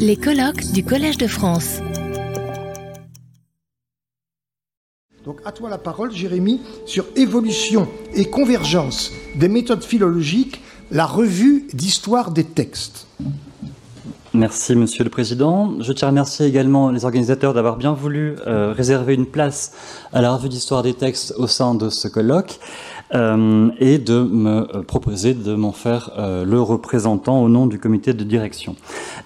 Les 0.00 0.16
colloques 0.16 0.72
du 0.72 0.84
Collège 0.84 1.18
de 1.18 1.28
France. 1.28 1.78
Donc 5.24 5.40
à 5.44 5.52
toi 5.52 5.70
la 5.70 5.78
parole, 5.78 6.12
Jérémy, 6.12 6.60
sur 6.84 7.06
évolution 7.14 7.86
et 8.14 8.24
convergence 8.24 9.12
des 9.36 9.48
méthodes 9.48 9.84
philologiques, 9.84 10.60
la 10.90 11.06
revue 11.06 11.68
d'histoire 11.72 12.32
des 12.32 12.44
textes. 12.44 13.06
Merci 14.36 14.76
Monsieur 14.76 15.02
le 15.02 15.08
Président. 15.08 15.80
Je 15.80 15.92
tiens 15.94 16.08
à 16.08 16.10
remercier 16.10 16.44
également 16.44 16.90
les 16.90 17.06
organisateurs 17.06 17.54
d'avoir 17.54 17.76
bien 17.76 17.94
voulu 17.94 18.34
euh, 18.46 18.74
réserver 18.76 19.14
une 19.14 19.24
place 19.24 19.72
à 20.12 20.20
la 20.20 20.34
revue 20.34 20.50
d'histoire 20.50 20.82
des 20.82 20.92
textes 20.92 21.32
au 21.38 21.46
sein 21.46 21.74
de 21.74 21.88
ce 21.88 22.06
colloque 22.06 22.58
euh, 23.14 23.70
et 23.78 23.96
de 23.96 24.20
me 24.20 24.82
proposer 24.82 25.32
de 25.32 25.54
m'en 25.54 25.72
faire 25.72 26.10
euh, 26.18 26.44
le 26.44 26.60
représentant 26.60 27.42
au 27.42 27.48
nom 27.48 27.66
du 27.66 27.78
comité 27.78 28.12
de 28.12 28.24
direction. 28.24 28.76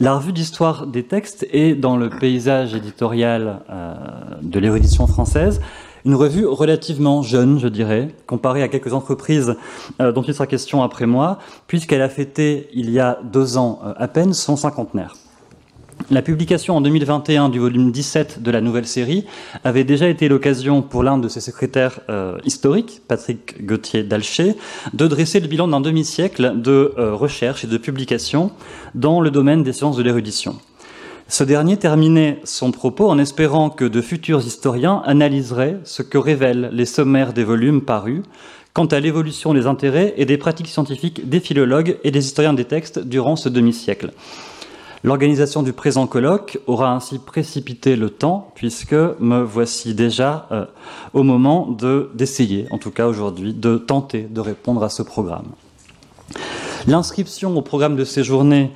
La 0.01 0.17
revue 0.17 0.33
d'histoire 0.33 0.87
des 0.87 1.05
textes 1.05 1.47
est 1.53 1.75
dans 1.75 1.97
le 1.97 2.09
paysage 2.09 2.75
éditorial 2.75 3.61
de 4.43 4.59
l'érudition 4.59 5.07
française 5.07 5.61
une 6.05 6.15
revue 6.15 6.47
relativement 6.47 7.23
jeune, 7.23 7.59
je 7.59 7.69
dirais, 7.69 8.15
comparée 8.27 8.63
à 8.63 8.69
quelques 8.69 8.93
entreprises 8.93 9.55
euh, 10.01 10.13
dont 10.13 10.23
il 10.23 10.35
sera 10.35 10.47
question 10.47 10.83
après 10.83 11.07
moi, 11.07 11.39
puisqu'elle 11.67 12.03
a 12.03 12.09
fêté 12.09 12.69
il 12.73 12.91
y 12.91 12.99
a 13.01 13.19
deux 13.23 13.57
ans 13.57 13.81
euh, 13.85 13.93
à 13.97 14.09
peine 14.09 14.33
son 14.33 14.57
cinquantenaire. 14.57 15.15
La 16.13 16.23
publication 16.23 16.77
en 16.77 16.81
2021 16.81 17.51
du 17.51 17.61
volume 17.61 17.93
17 17.93 18.43
de 18.43 18.51
la 18.51 18.61
nouvelle 18.61 18.89
série 18.89 19.27
avait 19.63 19.85
déjà 19.85 20.09
été 20.09 20.29
l'occasion 20.29 20.83
pour 20.83 21.05
l'un 21.05 21.19
de 21.19 21.29
ses 21.29 21.41
secrétaires 21.41 22.01
euh, 22.09 22.37
historiques, 22.45 23.03
Patrick 23.07 23.65
Gauthier 23.65 24.03
d'Alcher, 24.03 24.57
de 24.93 25.07
dresser 25.07 25.39
le 25.39 25.47
bilan 25.47 25.69
d'un 25.69 25.81
demi-siècle 25.81 26.55
de 26.57 26.93
recherche 26.97 27.63
et 27.63 27.69
de 27.69 27.79
publication 27.79 28.51
dans 28.97 29.21
le 29.21 29.31
domaine 29.31 29.63
des 29.63 29.73
sciences 29.73 29.97
de 29.97 30.03
l'érudition. 30.03 30.57
Ce 31.29 31.45
dernier 31.45 31.77
terminait 31.77 32.41
son 32.43 32.73
propos 32.73 33.09
en 33.09 33.21
espérant 33.21 33.71
que 33.71 33.85
de 33.85 34.01
futurs 34.01 34.45
historiens 34.45 35.03
analyseraient 35.05 35.79
ce 35.85 36.03
que 36.03 36.19
révèlent 36.19 36.71
les 36.73 36.87
sommaires 36.87 37.33
des 37.33 37.45
volumes 37.45 37.83
parus 37.83 38.23
quant 38.73 38.87
à 38.87 38.99
l'évolution 38.99 39.55
des 39.55 39.69
intérêts 39.69 40.15
et 40.17 40.25
des 40.25 40.39
pratiques 40.39 40.67
scientifiques 40.67 41.29
des 41.29 41.39
philologues 41.39 41.99
et 42.03 42.11
des 42.11 42.27
historiens 42.27 42.53
des 42.53 42.65
textes 42.65 42.99
durant 42.99 43.37
ce 43.37 43.49
demi-siècle. 43.49 44.11
L'organisation 45.03 45.63
du 45.63 45.73
présent 45.73 46.07
colloque 46.07 46.61
aura 46.67 46.93
ainsi 46.93 47.19
précipité 47.19 47.97
le 47.97 48.11
temps, 48.11 48.53
puisque 48.55 48.93
me 48.93 49.41
voici 49.43 49.95
déjà 49.95 50.47
euh, 50.53 50.67
au 51.15 51.23
moment 51.23 51.75
d'essayer, 52.15 52.67
en 52.71 52.77
tout 52.77 52.91
cas 52.91 53.07
aujourd'hui, 53.07 53.55
de 53.55 53.79
tenter 53.79 54.29
de 54.31 54.41
répondre 54.41 54.83
à 54.85 54.91
ce 54.91 55.03
programme. 55.03 55.47
L'inscription 56.87 57.57
au 57.57 57.63
programme 57.63 57.97
de 57.97 58.05
ces 58.05 58.23
journées 58.23 58.73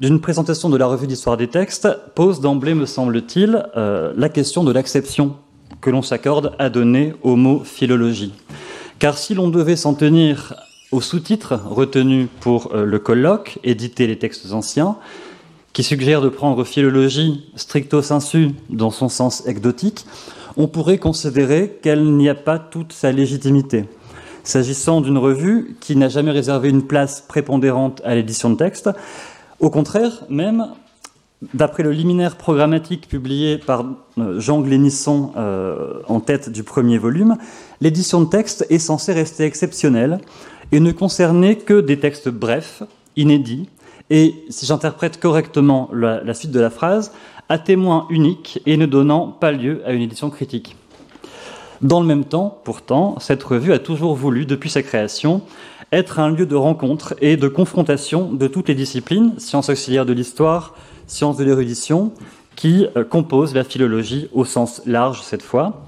d'une 0.00 0.18
présentation 0.18 0.70
de 0.70 0.78
la 0.78 0.86
revue 0.86 1.06
d'histoire 1.06 1.36
des 1.36 1.48
textes 1.48 1.88
pose 2.14 2.40
d'emblée, 2.40 2.72
me 2.72 2.86
semble-t-il, 2.86 3.66
euh, 3.76 4.14
la 4.16 4.30
question 4.30 4.64
de 4.64 4.72
l'acception 4.72 5.36
que 5.82 5.90
l'on 5.90 6.02
s'accorde 6.02 6.54
à 6.58 6.70
donner 6.70 7.12
au 7.22 7.36
mot 7.36 7.60
philologie. 7.64 8.32
Car 8.98 9.18
si 9.18 9.34
l'on 9.34 9.48
devait 9.48 9.76
s'en 9.76 9.92
tenir 9.92 10.54
aux 10.90 11.02
sous-titres 11.02 11.60
retenus 11.68 12.28
pour 12.40 12.74
euh, 12.74 12.86
le 12.86 12.98
colloque, 12.98 13.58
éditer 13.62 14.06
les 14.06 14.18
textes 14.18 14.52
anciens, 14.52 14.96
qui 15.76 15.82
suggère 15.82 16.22
de 16.22 16.30
prendre 16.30 16.64
philologie 16.64 17.50
stricto 17.54 18.00
sensu 18.00 18.52
dans 18.70 18.90
son 18.90 19.10
sens 19.10 19.46
exotique, 19.46 20.06
on 20.56 20.68
pourrait 20.68 20.96
considérer 20.96 21.78
qu'elle 21.82 22.16
n'y 22.16 22.30
a 22.30 22.34
pas 22.34 22.58
toute 22.58 22.94
sa 22.94 23.12
légitimité. 23.12 23.84
S'agissant 24.42 25.02
d'une 25.02 25.18
revue 25.18 25.76
qui 25.80 25.94
n'a 25.94 26.08
jamais 26.08 26.30
réservé 26.30 26.70
une 26.70 26.86
place 26.86 27.20
prépondérante 27.20 28.00
à 28.06 28.14
l'édition 28.14 28.48
de 28.48 28.56
texte, 28.56 28.88
au 29.60 29.68
contraire, 29.68 30.24
même, 30.30 30.66
d'après 31.52 31.82
le 31.82 31.90
liminaire 31.90 32.38
programmatique 32.38 33.06
publié 33.06 33.58
par 33.58 33.84
euh, 34.16 34.40
Jean 34.40 34.62
Glénisson 34.62 35.32
euh, 35.36 36.00
en 36.08 36.20
tête 36.20 36.48
du 36.48 36.62
premier 36.62 36.96
volume, 36.96 37.36
l'édition 37.82 38.22
de 38.22 38.30
texte 38.30 38.64
est 38.70 38.78
censée 38.78 39.12
rester 39.12 39.44
exceptionnelle 39.44 40.20
et 40.72 40.80
ne 40.80 40.92
concerner 40.92 41.58
que 41.58 41.82
des 41.82 42.00
textes 42.00 42.30
brefs, 42.30 42.82
inédits, 43.14 43.68
et, 44.10 44.34
si 44.48 44.66
j'interprète 44.66 45.18
correctement 45.18 45.90
la, 45.92 46.34
suite 46.34 46.52
de 46.52 46.60
la 46.60 46.70
phrase, 46.70 47.12
à 47.48 47.58
témoin 47.58 48.06
unique 48.10 48.60
et 48.66 48.76
ne 48.76 48.86
donnant 48.86 49.28
pas 49.28 49.52
lieu 49.52 49.82
à 49.86 49.92
une 49.92 50.02
édition 50.02 50.30
critique. 50.30 50.76
Dans 51.82 52.00
le 52.00 52.06
même 52.06 52.24
temps, 52.24 52.60
pourtant, 52.64 53.18
cette 53.20 53.42
revue 53.42 53.72
a 53.72 53.78
toujours 53.78 54.14
voulu, 54.14 54.46
depuis 54.46 54.70
sa 54.70 54.82
création, 54.82 55.42
être 55.92 56.18
un 56.18 56.30
lieu 56.30 56.46
de 56.46 56.56
rencontre 56.56 57.14
et 57.20 57.36
de 57.36 57.48
confrontation 57.48 58.32
de 58.32 58.46
toutes 58.48 58.68
les 58.68 58.74
disciplines, 58.74 59.34
sciences 59.38 59.68
auxiliaires 59.68 60.06
de 60.06 60.12
l'histoire, 60.12 60.74
sciences 61.06 61.36
de 61.36 61.44
l'érudition, 61.44 62.12
qui 62.56 62.86
euh, 62.96 63.04
composent 63.04 63.54
la 63.54 63.64
philologie 63.64 64.28
au 64.32 64.44
sens 64.44 64.82
large 64.86 65.22
cette 65.22 65.42
fois, 65.42 65.84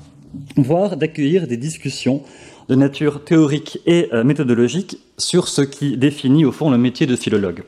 voire 0.56 0.96
d'accueillir 0.96 1.46
des 1.46 1.56
discussions 1.56 2.22
de 2.68 2.74
nature 2.74 3.24
théorique 3.24 3.80
et 3.86 4.08
euh, 4.12 4.22
méthodologique 4.22 4.98
sur 5.16 5.48
ce 5.48 5.62
qui 5.62 5.96
définit 5.96 6.44
au 6.44 6.52
fond 6.52 6.70
le 6.70 6.78
métier 6.78 7.06
de 7.06 7.16
philologue. 7.16 7.62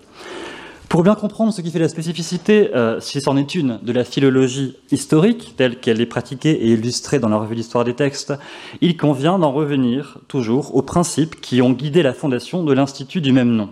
Pour 0.91 1.05
bien 1.05 1.15
comprendre 1.15 1.53
ce 1.53 1.61
qui 1.61 1.71
fait 1.71 1.79
la 1.79 1.89
spécificité, 1.89 2.75
euh, 2.75 2.99
si 2.99 3.21
c'en 3.21 3.37
est 3.37 3.55
une, 3.55 3.79
de 3.81 3.93
la 3.93 4.03
philologie 4.03 4.77
historique, 4.91 5.55
telle 5.57 5.79
qu'elle 5.79 6.01
est 6.01 6.07
pratiquée 6.07 6.51
et 6.51 6.73
illustrée 6.73 7.21
dans 7.21 7.29
la 7.29 7.37
revue 7.37 7.55
d'histoire 7.55 7.85
des 7.85 7.95
textes, 7.95 8.35
il 8.81 8.97
convient 8.97 9.39
d'en 9.39 9.53
revenir 9.53 10.19
toujours 10.27 10.75
aux 10.75 10.83
principes 10.83 11.41
qui 11.41 11.63
ont 11.63 11.71
guidé 11.71 12.03
la 12.03 12.13
fondation 12.13 12.65
de 12.65 12.73
l'Institut 12.73 13.21
du 13.21 13.31
même 13.31 13.53
nom. 13.53 13.69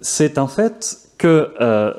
C'est 0.00 0.38
un 0.38 0.46
fait 0.46 0.96
que 1.18 1.52
euh, 1.60 1.92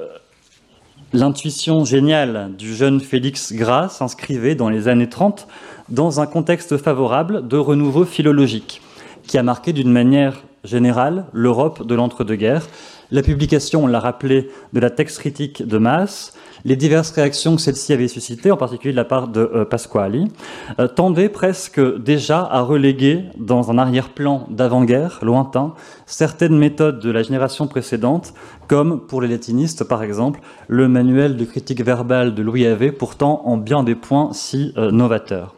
l'intuition 1.13 1.85
géniale 1.85 2.55
du 2.57 2.73
jeune 2.73 3.01
Félix 3.01 3.53
Gras 3.53 3.89
s'inscrivait 3.89 4.55
dans 4.55 4.69
les 4.69 4.87
années 4.87 5.09
30 5.09 5.47
dans 5.89 6.19
un 6.19 6.25
contexte 6.25 6.75
favorable 6.77 7.47
de 7.47 7.57
renouveau 7.57 8.05
philologique, 8.05 8.81
qui 9.27 9.37
a 9.37 9.43
marqué 9.43 9.73
d'une 9.73 9.91
manière 9.91 10.41
générale 10.63 11.25
l'Europe 11.33 11.85
de 11.85 11.95
l'entre-deux-guerres, 11.95 12.67
la 13.11 13.21
publication, 13.21 13.83
on 13.83 13.87
l'a 13.87 13.99
rappelé, 13.99 14.49
de 14.71 14.79
la 14.79 14.89
texte 14.89 15.19
critique 15.19 15.67
de 15.67 15.77
Masse, 15.77 16.33
les 16.63 16.75
diverses 16.75 17.11
réactions 17.11 17.55
que 17.55 17.61
celle-ci 17.61 17.91
avait 17.91 18.07
suscitées, 18.07 18.51
en 18.51 18.57
particulier 18.57 18.93
de 18.93 18.97
la 18.97 19.05
part 19.05 19.27
de 19.27 19.51
euh, 19.53 19.65
Pasquali, 19.65 20.31
euh, 20.79 20.87
tendaient 20.87 21.27
presque 21.27 21.81
déjà 21.97 22.39
à 22.39 22.61
reléguer 22.61 23.25
dans 23.37 23.71
un 23.71 23.77
arrière-plan 23.77 24.47
d'avant-guerre 24.49 25.19
lointain 25.23 25.73
certaines 26.05 26.57
méthodes 26.57 26.99
de 26.99 27.11
la 27.11 27.23
génération 27.23 27.67
précédente, 27.67 28.33
comme 28.67 29.01
pour 29.01 29.21
les 29.21 29.27
latinistes 29.27 29.83
par 29.83 30.03
exemple, 30.03 30.39
le 30.67 30.87
manuel 30.87 31.35
de 31.35 31.45
critique 31.45 31.83
verbale 31.83 32.33
de 32.33 32.41
Louis 32.41 32.65
Havé, 32.65 32.91
pourtant 32.91 33.41
en 33.45 33.57
bien 33.57 33.83
des 33.83 33.95
points 33.95 34.29
si 34.31 34.73
euh, 34.77 34.91
novateur. 34.91 35.55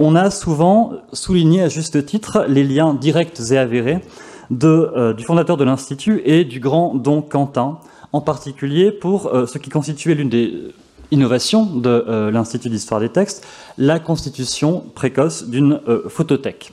On 0.00 0.14
a 0.14 0.30
souvent 0.30 0.92
souligné 1.12 1.60
à 1.60 1.68
juste 1.68 2.06
titre 2.06 2.44
les 2.48 2.62
liens 2.62 2.94
directs 2.94 3.40
et 3.50 3.58
avérés 3.58 3.98
euh, 4.62 5.12
du 5.12 5.24
fondateur 5.24 5.56
de 5.56 5.64
l'Institut 5.64 6.22
et 6.24 6.44
du 6.44 6.60
grand 6.60 6.94
Don 6.94 7.20
Quentin, 7.20 7.80
en 8.12 8.20
particulier 8.20 8.92
pour 8.92 9.26
euh, 9.26 9.46
ce 9.46 9.58
qui 9.58 9.70
constituait 9.70 10.14
l'une 10.14 10.28
des 10.28 10.72
innovations 11.10 11.66
de 11.66 12.04
euh, 12.08 12.30
l'Institut 12.30 12.70
d'histoire 12.70 13.00
des 13.00 13.08
textes, 13.08 13.44
la 13.76 13.98
constitution 13.98 14.84
précoce 14.94 15.48
d'une 15.48 15.80
photothèque. 16.08 16.72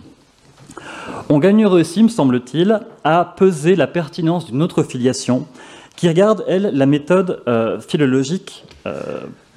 On 1.29 1.39
gagnerait 1.39 1.81
aussi, 1.81 2.03
me 2.03 2.09
semble-t-il, 2.09 2.79
à 3.03 3.33
peser 3.35 3.75
la 3.75 3.87
pertinence 3.87 4.45
d'une 4.45 4.61
autre 4.61 4.83
filiation 4.83 5.47
qui 5.95 6.07
regarde, 6.07 6.43
elle, 6.47 6.69
la 6.73 6.85
méthode 6.85 7.41
philologique 7.87 8.65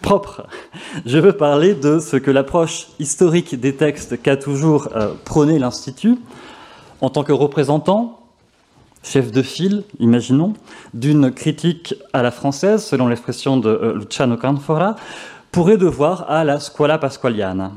propre. 0.03 0.47
Je 1.07 1.19
veux 1.19 1.33
parler 1.33 1.75
de 1.75 1.99
ce 1.99 2.17
que 2.17 2.31
l'approche 2.31 2.89
historique 2.99 3.59
des 3.59 3.75
textes 3.75 4.21
qu'a 4.23 4.37
toujours 4.37 4.89
prôné 5.25 5.59
l'Institut, 5.59 6.17
en 7.01 7.11
tant 7.11 7.25
que 7.25 7.33
représentant, 7.33 8.19
chef 9.03 9.31
de 9.33 9.43
file, 9.43 9.85
imaginons, 9.99 10.55
d'une 10.95 11.31
critique 11.31 11.95
à 12.13 12.23
la 12.23 12.31
française, 12.31 12.85
selon 12.85 13.09
l'expression 13.09 13.57
de 13.57 13.69
euh, 13.69 13.95
Luciano 13.95 14.37
Canfora, 14.37 14.97
pourrait 15.53 15.79
devoir 15.79 16.31
à 16.31 16.45
la 16.45 16.61
scuola 16.61 16.99
pasqualiana. 16.99 17.73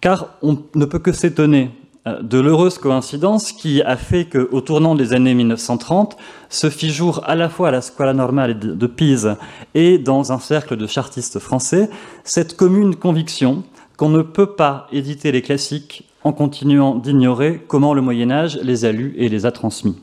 Car 0.00 0.28
on 0.42 0.58
ne 0.74 0.84
peut 0.84 0.98
que 0.98 1.12
s'étonner 1.12 1.70
euh, 1.70 1.87
de 2.06 2.38
l'heureuse 2.38 2.78
coïncidence 2.78 3.52
qui 3.52 3.82
a 3.82 3.96
fait 3.96 4.24
qu'au 4.24 4.60
tournant 4.60 4.94
des 4.94 5.12
années 5.12 5.34
1930 5.34 6.16
se 6.48 6.70
fit 6.70 6.90
jour 6.90 7.22
à 7.26 7.34
la 7.34 7.48
fois 7.48 7.68
à 7.68 7.70
la 7.70 7.80
Scuola 7.80 8.14
Normale 8.14 8.58
de 8.58 8.86
Pise 8.86 9.36
et 9.74 9.98
dans 9.98 10.32
un 10.32 10.38
cercle 10.38 10.76
de 10.76 10.86
chartistes 10.86 11.38
français 11.38 11.90
cette 12.24 12.56
commune 12.56 12.96
conviction 12.96 13.62
qu'on 13.96 14.08
ne 14.08 14.22
peut 14.22 14.54
pas 14.54 14.86
éditer 14.92 15.32
les 15.32 15.42
classiques 15.42 16.08
en 16.24 16.32
continuant 16.32 16.94
d'ignorer 16.94 17.64
comment 17.66 17.94
le 17.94 18.00
Moyen 18.00 18.30
Âge 18.30 18.58
les 18.62 18.84
a 18.84 18.92
lus 18.92 19.14
et 19.16 19.28
les 19.28 19.44
a 19.44 19.52
transmis. 19.52 19.96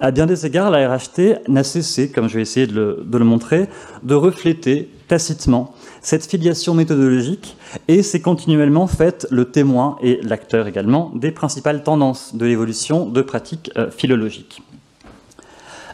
À 0.00 0.10
bien 0.10 0.26
des 0.26 0.44
égards, 0.44 0.70
la 0.70 0.88
RHT 0.88 1.48
n'a 1.48 1.64
cessé, 1.64 2.10
comme 2.10 2.28
je 2.28 2.36
vais 2.36 2.42
essayer 2.42 2.66
de 2.66 3.02
le, 3.10 3.24
montrer, 3.24 3.68
de 4.02 4.14
refléter 4.14 4.90
tacitement 5.06 5.74
cette 6.00 6.26
filiation 6.26 6.74
méthodologique 6.74 7.56
et 7.88 8.02
s'est 8.02 8.20
continuellement 8.20 8.86
fait 8.86 9.26
le 9.30 9.50
témoin 9.50 9.96
et 10.02 10.20
l'acteur 10.22 10.66
également 10.66 11.10
des 11.14 11.30
principales 11.30 11.82
tendances 11.82 12.34
de 12.34 12.46
l'évolution 12.46 13.06
de 13.06 13.22
pratiques 13.22 13.70
euh, 13.76 13.90
philologiques. 13.90 14.62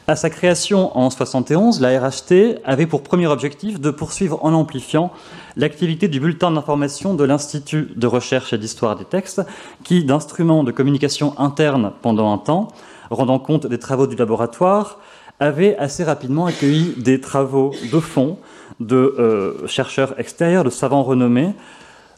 À 0.08 0.16
sa 0.16 0.30
création 0.30 0.96
en 0.98 1.10
71, 1.10 1.80
la 1.80 2.00
RHT 2.00 2.60
avait 2.64 2.86
pour 2.86 3.04
premier 3.04 3.28
objectif 3.28 3.80
de 3.80 3.90
poursuivre 3.90 4.44
en 4.44 4.52
amplifiant 4.52 5.12
l'activité 5.56 6.08
du 6.08 6.18
bulletin 6.18 6.50
d'information 6.50 7.14
de 7.14 7.22
l'Institut 7.22 7.88
de 7.94 8.06
recherche 8.08 8.52
et 8.52 8.58
d'histoire 8.58 8.96
des 8.96 9.04
textes, 9.04 9.42
qui, 9.84 10.04
d'instrument 10.04 10.64
de 10.64 10.72
communication 10.72 11.38
interne 11.38 11.92
pendant 12.02 12.32
un 12.32 12.38
temps, 12.38 12.68
rendant 13.10 13.38
compte 13.38 13.68
des 13.68 13.78
travaux 13.78 14.08
du 14.08 14.16
laboratoire, 14.16 14.98
avait 15.38 15.76
assez 15.76 16.02
rapidement 16.02 16.46
accueilli 16.46 16.94
des 16.96 17.20
travaux 17.20 17.72
de 17.92 18.00
fond 18.00 18.38
de 18.80 18.96
euh, 18.96 19.66
chercheurs 19.66 20.18
extérieurs, 20.18 20.64
de 20.64 20.70
savants 20.70 21.02
renommés, 21.02 21.52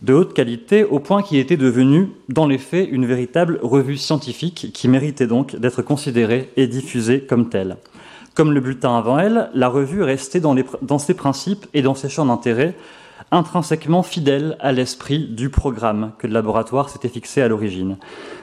de 0.03 0.13
haute 0.13 0.35
qualité, 0.35 0.85
au 0.85 0.99
point 0.99 1.23
qu'il 1.23 1.39
était 1.39 1.57
devenu, 1.57 2.11
dans 2.29 2.47
les 2.47 2.59
faits, 2.59 2.89
une 2.91 3.07
véritable 3.07 3.59
revue 3.63 3.97
scientifique 3.97 4.71
qui 4.73 4.89
méritait 4.89 5.27
donc 5.27 5.57
d'être 5.57 5.83
considérée 5.83 6.51
et 6.57 6.67
diffusée 6.67 7.23
comme 7.23 7.49
telle. 7.49 7.77
Comme 8.35 8.53
le 8.53 8.61
bulletin 8.61 8.99
avant 8.99 9.19
elle, 9.19 9.51
la 9.55 9.69
revue 9.69 10.03
restait 10.03 10.41
dans, 10.41 10.57
dans 10.83 10.99
ses 10.99 11.15
principes 11.15 11.67
et 11.73 11.83
dans 11.83 11.95
ses 11.95 12.09
champs 12.09 12.27
d'intérêt 12.27 12.75
intrinsèquement 13.31 14.03
fidèle 14.03 14.57
à 14.61 14.73
l'esprit 14.73 15.27
du 15.27 15.51
programme 15.51 16.13
que 16.19 16.27
le 16.27 16.33
laboratoire 16.33 16.89
s'était 16.89 17.09
fixé 17.09 17.43
à 17.43 17.49
l'origine. 17.49 17.97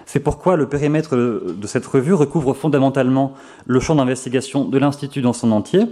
C'est 0.06 0.20
pourquoi 0.20 0.56
le 0.58 0.68
périmètre 0.68 1.16
de 1.16 1.68
cette 1.68 1.86
revue 1.86 2.14
recouvre 2.14 2.54
fondamentalement 2.54 3.34
le 3.66 3.80
champ 3.80 3.96
d'investigation 3.96 4.66
de 4.66 4.78
l'Institut 4.78 5.22
dans 5.22 5.34
son 5.34 5.52
entier, 5.52 5.86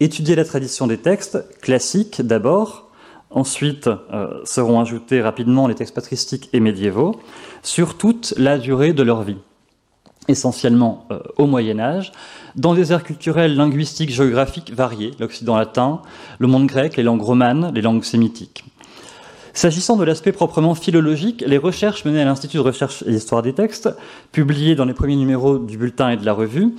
étudier 0.00 0.34
la 0.34 0.44
tradition 0.44 0.86
des 0.86 0.98
textes, 0.98 1.38
classiques 1.60 2.20
d'abord, 2.20 2.90
ensuite 3.30 3.88
euh, 3.88 4.40
seront 4.44 4.80
ajoutés 4.80 5.22
rapidement 5.22 5.66
les 5.66 5.74
textes 5.74 5.94
patristiques 5.94 6.50
et 6.52 6.60
médiévaux, 6.60 7.18
sur 7.62 7.96
toute 7.96 8.34
la 8.36 8.58
durée 8.58 8.92
de 8.92 9.02
leur 9.02 9.22
vie 9.22 9.38
essentiellement 10.28 11.06
euh, 11.10 11.18
au 11.36 11.46
Moyen 11.46 11.78
Âge, 11.80 12.12
dans 12.56 12.74
des 12.74 12.92
aires 12.92 13.04
culturelles, 13.04 13.56
linguistiques, 13.56 14.10
géographiques 14.10 14.72
variées, 14.72 15.12
l'Occident 15.18 15.56
latin, 15.56 16.02
le 16.38 16.46
monde 16.46 16.66
grec, 16.66 16.96
les 16.96 17.02
langues 17.02 17.22
romanes, 17.22 17.72
les 17.74 17.82
langues 17.82 18.04
sémitiques. 18.04 18.64
S'agissant 19.54 19.96
de 19.96 20.04
l'aspect 20.04 20.32
proprement 20.32 20.74
philologique, 20.74 21.44
les 21.46 21.58
recherches 21.58 22.04
menées 22.04 22.22
à 22.22 22.24
l'Institut 22.24 22.56
de 22.56 22.62
recherche 22.62 23.02
et 23.06 23.10
d'histoire 23.10 23.42
des 23.42 23.52
textes, 23.52 23.90
publiées 24.32 24.74
dans 24.74 24.86
les 24.86 24.94
premiers 24.94 25.16
numéros 25.16 25.58
du 25.58 25.76
bulletin 25.76 26.10
et 26.10 26.16
de 26.16 26.24
la 26.24 26.32
revue, 26.32 26.74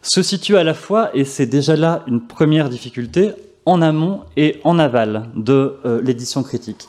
se 0.00 0.22
situent 0.22 0.56
à 0.56 0.64
la 0.64 0.74
fois, 0.74 1.10
et 1.14 1.24
c'est 1.24 1.46
déjà 1.46 1.76
là 1.76 2.02
une 2.06 2.20
première 2.20 2.68
difficulté, 2.68 3.32
en 3.66 3.80
amont 3.82 4.20
et 4.36 4.60
en 4.64 4.78
aval 4.78 5.28
de 5.34 5.76
euh, 5.84 6.00
l'édition 6.02 6.42
critique. 6.42 6.86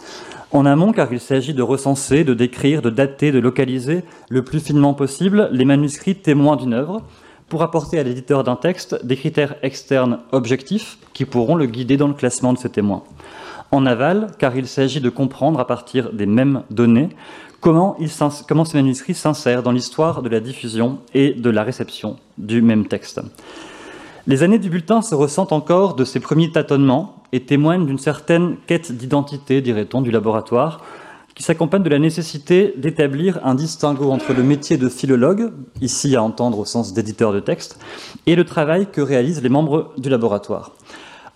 En 0.52 0.66
amont, 0.66 0.92
car 0.92 1.12
il 1.12 1.20
s'agit 1.20 1.54
de 1.54 1.62
recenser, 1.62 2.24
de 2.24 2.34
décrire, 2.34 2.82
de 2.82 2.90
dater, 2.90 3.32
de 3.32 3.40
localiser 3.40 4.04
le 4.30 4.44
plus 4.44 4.60
finement 4.60 4.94
possible 4.94 5.50
les 5.52 5.66
manuscrits 5.66 6.16
témoins 6.16 6.56
d'une 6.56 6.74
œuvre, 6.74 7.02
pour 7.50 7.62
apporter 7.62 8.00
à 8.00 8.04
l'éditeur 8.04 8.44
d'un 8.44 8.56
texte 8.56 9.06
des 9.06 9.16
critères 9.16 9.56
externes 9.62 10.20
objectifs 10.32 10.98
qui 11.14 11.26
pourront 11.26 11.56
le 11.56 11.66
guider 11.66 11.98
dans 11.98 12.08
le 12.08 12.14
classement 12.14 12.54
de 12.54 12.58
ces 12.58 12.70
témoins. 12.70 13.04
En 13.72 13.86
aval, 13.86 14.28
car 14.40 14.56
il 14.56 14.68
s'agit 14.68 15.02
de 15.02 15.10
comprendre 15.10 15.60
à 15.60 15.68
partir 15.68 16.12
des 16.14 16.26
mêmes 16.26 16.64
données 16.70 17.10
comment, 17.60 17.98
comment 18.48 18.66
ces 18.66 18.78
manuscrits 18.78 19.16
s'insèrent 19.16 19.64
dans 19.64 19.72
l'histoire 19.72 20.22
de 20.22 20.30
la 20.30 20.40
diffusion 20.40 21.00
et 21.14 21.34
de 21.34 21.50
la 21.50 21.64
réception 21.64 22.18
du 22.38 22.62
même 22.62 22.88
texte. 22.88 23.22
Les 24.28 24.44
années 24.44 24.60
du 24.60 24.70
bulletin 24.70 25.02
se 25.02 25.14
ressentent 25.14 25.52
encore 25.52 25.96
de 25.96 26.04
ces 26.04 26.20
premiers 26.20 26.52
tâtonnements 26.52 27.24
et 27.32 27.42
témoignent 27.42 27.86
d'une 27.86 28.00
certaine 28.00 28.58
quête 28.66 28.92
d'identité, 28.92 29.62
dirait-on, 29.62 30.02
du 30.02 30.10
laboratoire, 30.10 30.82
qui 31.36 31.44
s'accompagne 31.44 31.84
de 31.84 31.90
la 31.90 32.00
nécessité 32.00 32.74
d'établir 32.78 33.46
un 33.46 33.56
distinguo 33.56 34.10
entre 34.10 34.34
le 34.34 34.42
métier 34.42 34.78
de 34.78 34.88
philologue, 34.88 35.52
ici 35.82 36.16
à 36.16 36.24
entendre 36.24 36.60
au 36.60 36.66
sens 36.66 36.94
d'éditeur 36.94 37.34
de 37.34 37.42
texte, 37.42 37.78
et 38.26 38.36
le 38.36 38.46
travail 38.46 38.88
que 38.90 39.02
réalisent 39.02 39.44
les 39.44 39.50
membres 39.50 39.94
du 39.98 40.10
laboratoire. 40.10 40.72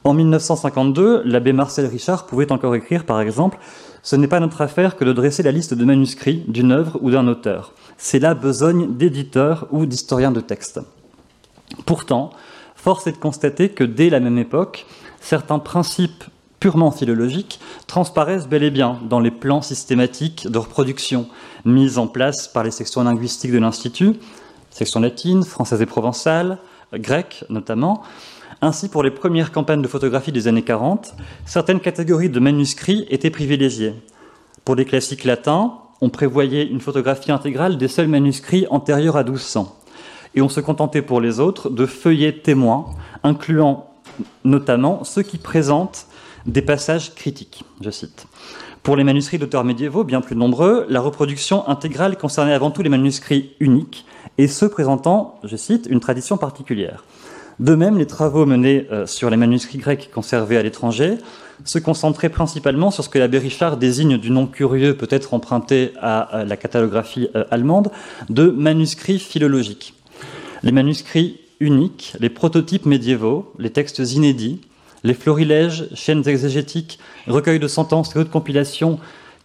En 0.05 0.13
1952, 0.13 1.23
l'abbé 1.25 1.51
Marcel 1.51 1.85
Richard 1.85 2.25
pouvait 2.25 2.53
encore 2.53 2.75
écrire, 2.75 3.05
par 3.05 3.19
exemple, 3.19 3.59
Ce 4.01 4.15
n'est 4.15 4.29
pas 4.29 4.39
notre 4.39 4.61
affaire 4.61 4.95
que 4.95 5.03
de 5.03 5.11
dresser 5.11 5.43
la 5.43 5.51
liste 5.51 5.73
de 5.73 5.83
manuscrits 5.83 6.45
d'une 6.47 6.71
œuvre 6.71 6.97
ou 7.01 7.11
d'un 7.11 7.27
auteur. 7.27 7.73
C'est 7.97 8.19
la 8.19 8.33
besogne 8.33 8.95
d'éditeurs 8.95 9.67
ou 9.71 9.85
d'historiens 9.85 10.31
de 10.31 10.39
texte. 10.39 10.79
Pourtant, 11.85 12.29
force 12.75 13.07
est 13.07 13.11
de 13.11 13.17
constater 13.17 13.67
que 13.67 13.83
dès 13.83 14.09
la 14.09 14.21
même 14.21 14.37
époque, 14.37 14.85
certains 15.19 15.59
principes 15.59 16.23
purement 16.59 16.91
philologiques 16.91 17.59
transparaissent 17.87 18.47
bel 18.47 18.63
et 18.63 18.71
bien 18.71 18.99
dans 19.09 19.19
les 19.19 19.31
plans 19.31 19.61
systématiques 19.61 20.47
de 20.49 20.57
reproduction 20.57 21.27
mis 21.65 21.97
en 21.97 22.07
place 22.07 22.47
par 22.47 22.63
les 22.63 22.71
sections 22.71 23.03
linguistiques 23.03 23.51
de 23.51 23.59
l'Institut, 23.59 24.15
section 24.69 24.99
latine, 24.99 25.43
française 25.43 25.81
et 25.81 25.85
provençale, 25.85 26.57
grecque 26.93 27.45
notamment. 27.49 28.01
Ainsi, 28.61 28.89
pour 28.89 29.03
les 29.03 29.11
premières 29.11 29.51
campagnes 29.51 29.81
de 29.81 29.87
photographie 29.87 30.31
des 30.31 30.47
années 30.47 30.63
40, 30.63 31.13
certaines 31.45 31.79
catégories 31.79 32.29
de 32.29 32.39
manuscrits 32.39 33.05
étaient 33.09 33.29
privilégiées. 33.29 33.93
Pour 34.65 34.75
les 34.75 34.85
classiques 34.85 35.23
latins, 35.23 35.73
on 36.01 36.09
prévoyait 36.09 36.65
une 36.65 36.81
photographie 36.81 37.31
intégrale 37.31 37.77
des 37.77 37.87
seuls 37.87 38.07
manuscrits 38.07 38.67
antérieurs 38.69 39.17
à 39.17 39.23
1200. 39.23 39.75
Et 40.35 40.41
on 40.41 40.49
se 40.49 40.59
contentait 40.59 41.01
pour 41.01 41.21
les 41.21 41.39
autres 41.39 41.69
de 41.69 41.85
feuillets 41.85 42.33
témoins, 42.33 42.85
incluant 43.23 43.89
notamment 44.43 45.03
ceux 45.03 45.23
qui 45.23 45.37
présentent 45.37 46.07
des 46.49 46.61
passages 46.61 47.13
critiques, 47.15 47.63
je 47.81 47.89
cite. 47.89 48.27
Pour 48.83 48.95
les 48.95 49.03
manuscrits 49.03 49.37
d'auteurs 49.37 49.63
médiévaux, 49.63 50.03
bien 50.03 50.21
plus 50.21 50.35
nombreux, 50.35 50.85
la 50.89 51.01
reproduction 51.01 51.67
intégrale 51.67 52.17
concernait 52.17 52.53
avant 52.53 52.71
tout 52.71 52.81
les 52.81 52.89
manuscrits 52.89 53.51
uniques, 53.59 54.05
et 54.37 54.47
ceux 54.47 54.69
présentant, 54.69 55.39
je 55.43 55.55
cite, 55.55 55.87
une 55.89 55.99
tradition 55.99 56.37
particulière. 56.37 57.03
De 57.59 57.75
même, 57.75 57.97
les 57.97 58.07
travaux 58.07 58.45
menés 58.45 58.87
euh, 58.89 59.05
sur 59.05 59.29
les 59.29 59.35
manuscrits 59.35 59.79
grecs 59.79 60.09
conservés 60.13 60.57
à 60.57 60.63
l'étranger 60.63 61.17
se 61.65 61.77
concentraient 61.77 62.29
principalement 62.29 62.89
sur 62.89 63.03
ce 63.03 63.09
que 63.09 63.19
l'abbé 63.19 63.37
Richard 63.37 63.75
désigne 63.75 64.17
du 64.17 64.31
nom 64.31 64.47
curieux, 64.47 64.95
peut-être 64.95 65.33
emprunté 65.33 65.91
à 66.01 66.45
la 66.47 66.55
catalographie 66.55 67.27
euh, 67.35 67.43
allemande, 67.51 67.91
de 68.29 68.49
manuscrits 68.49 69.19
philologiques. 69.19 69.93
Les 70.63 70.71
manuscrits 70.71 71.41
uniques, 71.59 72.15
les 72.21 72.29
prototypes 72.29 72.85
médiévaux, 72.85 73.53
les 73.59 73.71
textes 73.71 73.99
inédits, 73.99 74.61
les 75.03 75.13
florilèges, 75.13 75.87
chaînes 75.93 76.27
exégétiques, 76.27 76.99
recueils 77.27 77.59
de 77.59 77.67
sentences 77.67 78.15
et 78.15 78.19
autres 78.19 78.31
compilations 78.31 78.99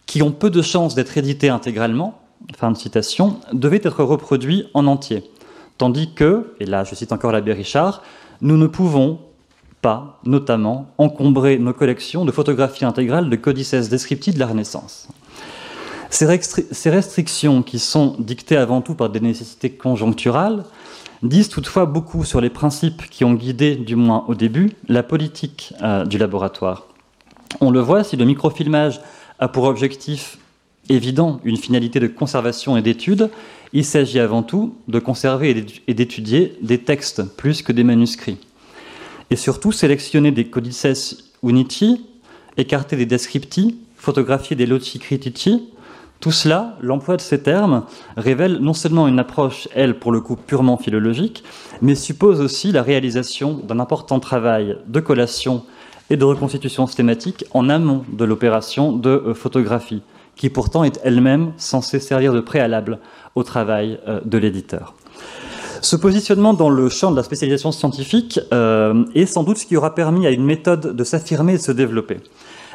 qui 0.05 0.21
ont 0.21 0.31
peu 0.31 0.49
de 0.49 0.61
chances 0.61 0.95
d'être 0.95 1.17
édités 1.17 1.49
intégralement, 1.49 2.21
fin 2.57 2.71
de 2.71 2.77
citation, 2.77 3.39
devaient 3.53 3.81
être 3.83 4.03
reproduits 4.03 4.67
en 4.73 4.87
entier. 4.87 5.23
Tandis 5.77 6.13
que, 6.13 6.53
et 6.59 6.65
là 6.65 6.83
je 6.83 6.95
cite 6.95 7.11
encore 7.11 7.31
l'abbé 7.31 7.53
Richard, 7.53 8.03
nous 8.41 8.57
ne 8.57 8.67
pouvons 8.67 9.19
pas, 9.81 10.19
notamment, 10.25 10.87
encombrer 10.97 11.59
nos 11.59 11.73
collections 11.73 12.25
de 12.25 12.31
photographies 12.31 12.85
intégrales 12.85 13.29
de 13.29 13.35
codices 13.35 13.89
descriptives 13.89 14.33
de 14.33 14.39
la 14.39 14.47
Renaissance. 14.47 15.07
Ces, 16.09 16.89
restrictions, 16.89 17.61
qui 17.61 17.77
sont 17.79 18.15
dictées 18.19 18.57
avant 18.57 18.81
tout 18.81 18.95
par 18.95 19.09
des 19.09 19.19
nécessités 19.19 19.69
conjoncturales, 19.69 20.63
disent 21.27 21.49
toutefois 21.49 21.85
beaucoup 21.85 22.23
sur 22.23 22.41
les 22.41 22.49
principes 22.49 23.09
qui 23.09 23.23
ont 23.23 23.33
guidé, 23.33 23.75
du 23.75 23.95
moins 23.95 24.25
au 24.27 24.35
début, 24.35 24.71
la 24.87 25.03
politique 25.03 25.73
euh, 25.81 26.05
du 26.05 26.17
laboratoire. 26.17 26.87
On 27.61 27.71
le 27.71 27.79
voit, 27.79 28.03
si 28.03 28.17
le 28.17 28.25
microfilmage 28.25 29.01
a 29.39 29.47
pour 29.47 29.65
objectif 29.65 30.37
évident 30.89 31.39
une 31.43 31.57
finalité 31.57 31.99
de 31.99 32.07
conservation 32.07 32.77
et 32.77 32.81
d'étude, 32.81 33.29
il 33.73 33.85
s'agit 33.85 34.19
avant 34.19 34.43
tout 34.43 34.75
de 34.87 34.99
conserver 34.99 35.65
et 35.87 35.93
d'étudier 35.93 36.57
des 36.61 36.77
textes 36.79 37.23
plus 37.35 37.61
que 37.61 37.71
des 37.71 37.83
manuscrits. 37.83 38.37
Et 39.31 39.35
surtout 39.35 39.71
sélectionner 39.71 40.31
des 40.31 40.45
codices 40.45 41.25
uniti, 41.43 42.05
écarter 42.57 42.95
des 42.95 43.05
descripti, 43.05 43.79
photographier 43.95 44.55
des 44.55 44.65
loci 44.65 44.99
critici, 44.99 45.69
tout 46.25 46.31
cela, 46.31 46.75
l'emploi 46.81 47.17
de 47.17 47.21
ces 47.21 47.43
termes, 47.43 47.83
révèle 48.17 48.57
non 48.57 48.73
seulement 48.73 49.07
une 49.07 49.19
approche, 49.19 49.67
elle, 49.75 49.99
pour 49.99 50.11
le 50.11 50.21
coup, 50.21 50.35
purement 50.35 50.75
philologique, 50.75 51.43
mais 51.83 51.93
suppose 51.93 52.41
aussi 52.41 52.71
la 52.71 52.81
réalisation 52.81 53.61
d'un 53.63 53.79
important 53.79 54.19
travail 54.19 54.75
de 54.87 54.99
collation 54.99 55.61
et 56.09 56.17
de 56.17 56.25
reconstitution 56.25 56.87
thématique 56.87 57.45
en 57.53 57.69
amont 57.69 58.05
de 58.11 58.25
l'opération 58.25 58.91
de 58.91 59.11
euh, 59.11 59.33
photographie, 59.35 60.01
qui 60.35 60.49
pourtant 60.49 60.83
est 60.83 60.99
elle-même 61.03 61.53
censée 61.57 61.99
servir 61.99 62.33
de 62.33 62.41
préalable 62.41 62.97
au 63.35 63.43
travail 63.43 63.99
euh, 64.07 64.19
de 64.25 64.39
l'éditeur. 64.39 64.95
Ce 65.81 65.95
positionnement 65.95 66.55
dans 66.55 66.71
le 66.71 66.89
champ 66.89 67.11
de 67.11 67.17
la 67.17 67.21
spécialisation 67.21 67.71
scientifique 67.71 68.39
euh, 68.51 69.05
est 69.13 69.27
sans 69.27 69.43
doute 69.43 69.59
ce 69.59 69.67
qui 69.67 69.77
aura 69.77 69.93
permis 69.93 70.25
à 70.25 70.31
une 70.31 70.43
méthode 70.43 70.95
de 70.95 71.03
s'affirmer 71.03 71.53
et 71.53 71.57
de 71.57 71.61
se 71.61 71.71
développer 71.71 72.17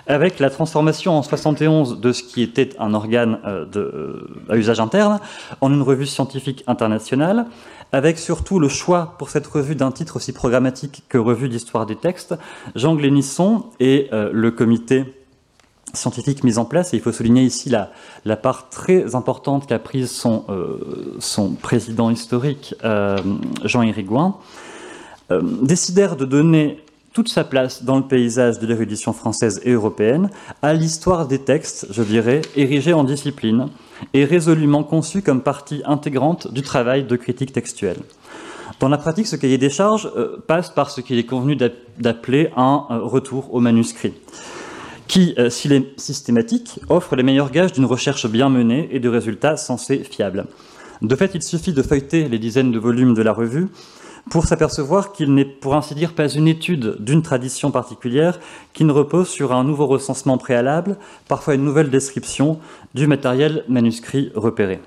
avec 0.06 0.38
la 0.38 0.50
transformation 0.50 1.16
en 1.16 1.22
71 1.22 2.00
de 2.00 2.12
ce 2.12 2.22
qui 2.22 2.42
était 2.42 2.70
un 2.78 2.94
organe 2.94 3.38
euh, 3.46 3.66
euh, 3.76 4.28
à 4.48 4.56
usage 4.56 4.80
interne 4.80 5.20
en 5.60 5.72
une 5.72 5.82
revue 5.82 6.06
scientifique 6.06 6.64
internationale, 6.66 7.46
avec 7.92 8.18
surtout 8.18 8.58
le 8.58 8.68
choix 8.68 9.14
pour 9.18 9.30
cette 9.30 9.46
revue 9.46 9.74
d'un 9.74 9.90
titre 9.90 10.16
aussi 10.16 10.32
programmatique 10.32 11.04
que 11.08 11.18
Revue 11.18 11.48
d'histoire 11.48 11.86
des 11.86 11.96
textes, 11.96 12.34
Jean 12.74 12.94
Glénisson 12.94 13.66
et 13.80 14.08
euh, 14.12 14.30
le 14.32 14.50
comité 14.50 15.16
scientifique 15.92 16.44
mis 16.44 16.58
en 16.58 16.64
place, 16.64 16.94
et 16.94 16.98
il 16.98 17.02
faut 17.02 17.10
souligner 17.10 17.42
ici 17.42 17.68
la, 17.68 17.90
la 18.24 18.36
part 18.36 18.68
très 18.68 19.16
importante 19.16 19.66
qu'a 19.66 19.80
prise 19.80 20.08
son, 20.08 20.44
son, 21.18 21.54
président 21.54 22.10
historique, 22.10 22.76
Jean-Éric 23.64 24.06
Gouin, 24.06 24.36
décidèrent 25.62 26.14
de 26.14 26.26
donner 26.26 26.80
toute 27.12 27.28
sa 27.28 27.44
place 27.44 27.82
dans 27.82 27.96
le 27.96 28.04
paysage 28.04 28.58
de 28.58 28.66
l'érudition 28.66 29.12
française 29.12 29.60
et 29.64 29.72
européenne 29.72 30.30
à 30.62 30.74
l'histoire 30.74 31.26
des 31.26 31.40
textes, 31.40 31.86
je 31.90 32.02
dirais, 32.02 32.42
érigée 32.56 32.92
en 32.92 33.04
discipline 33.04 33.68
et 34.14 34.24
résolument 34.24 34.84
conçue 34.84 35.22
comme 35.22 35.42
partie 35.42 35.82
intégrante 35.84 36.52
du 36.52 36.62
travail 36.62 37.04
de 37.04 37.16
critique 37.16 37.52
textuelle. 37.52 37.98
Dans 38.78 38.88
la 38.88 38.96
pratique, 38.96 39.26
ce 39.26 39.36
cahier 39.36 39.58
des 39.58 39.70
charges 39.70 40.10
euh, 40.16 40.36
passe 40.46 40.70
par 40.70 40.90
ce 40.90 41.00
qu'il 41.00 41.18
est 41.18 41.26
convenu 41.26 41.56
d'appeler 41.98 42.50
un 42.56 42.86
euh, 42.90 42.98
retour 43.00 43.52
au 43.52 43.60
manuscrit, 43.60 44.14
qui, 45.06 45.34
euh, 45.38 45.50
s'il 45.50 45.72
est 45.72 46.00
systématique, 46.00 46.80
offre 46.88 47.14
les 47.16 47.22
meilleurs 47.22 47.50
gages 47.50 47.72
d'une 47.72 47.84
recherche 47.84 48.26
bien 48.26 48.48
menée 48.48 48.88
et 48.92 49.00
de 49.00 49.08
résultats 49.08 49.58
censés 49.58 49.98
fiables. 49.98 50.46
De 51.02 51.14
fait, 51.14 51.32
il 51.34 51.42
suffit 51.42 51.72
de 51.72 51.82
feuilleter 51.82 52.28
les 52.28 52.38
dizaines 52.38 52.72
de 52.72 52.78
volumes 52.78 53.14
de 53.14 53.22
la 53.22 53.32
revue 53.32 53.68
pour 54.30 54.46
s'apercevoir 54.46 55.12
qu'il 55.12 55.34
n'est 55.34 55.44
pour 55.44 55.74
ainsi 55.74 55.94
dire 55.94 56.14
pas 56.14 56.28
une 56.28 56.48
étude 56.48 56.96
d'une 57.00 57.20
tradition 57.20 57.72
particulière 57.72 58.38
qui 58.72 58.84
ne 58.84 58.92
repose 58.92 59.28
sur 59.28 59.52
un 59.52 59.64
nouveau 59.64 59.86
recensement 59.86 60.38
préalable, 60.38 60.96
parfois 61.28 61.56
une 61.56 61.64
nouvelle 61.64 61.90
description 61.90 62.60
du 62.94 63.08
matériel 63.08 63.64
manuscrit 63.68 64.30
repéré. 64.34 64.80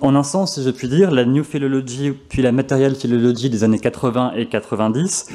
En 0.00 0.14
un 0.14 0.22
sens, 0.22 0.54
si 0.54 0.62
je 0.62 0.70
puis 0.70 0.88
dire, 0.88 1.10
la 1.10 1.24
New 1.24 1.42
Philology 1.42 2.12
puis 2.12 2.42
la 2.42 2.52
Material 2.52 2.94
Philology 2.94 3.50
des 3.50 3.64
années 3.64 3.78
80 3.78 4.32
et 4.36 4.46
90 4.46 5.26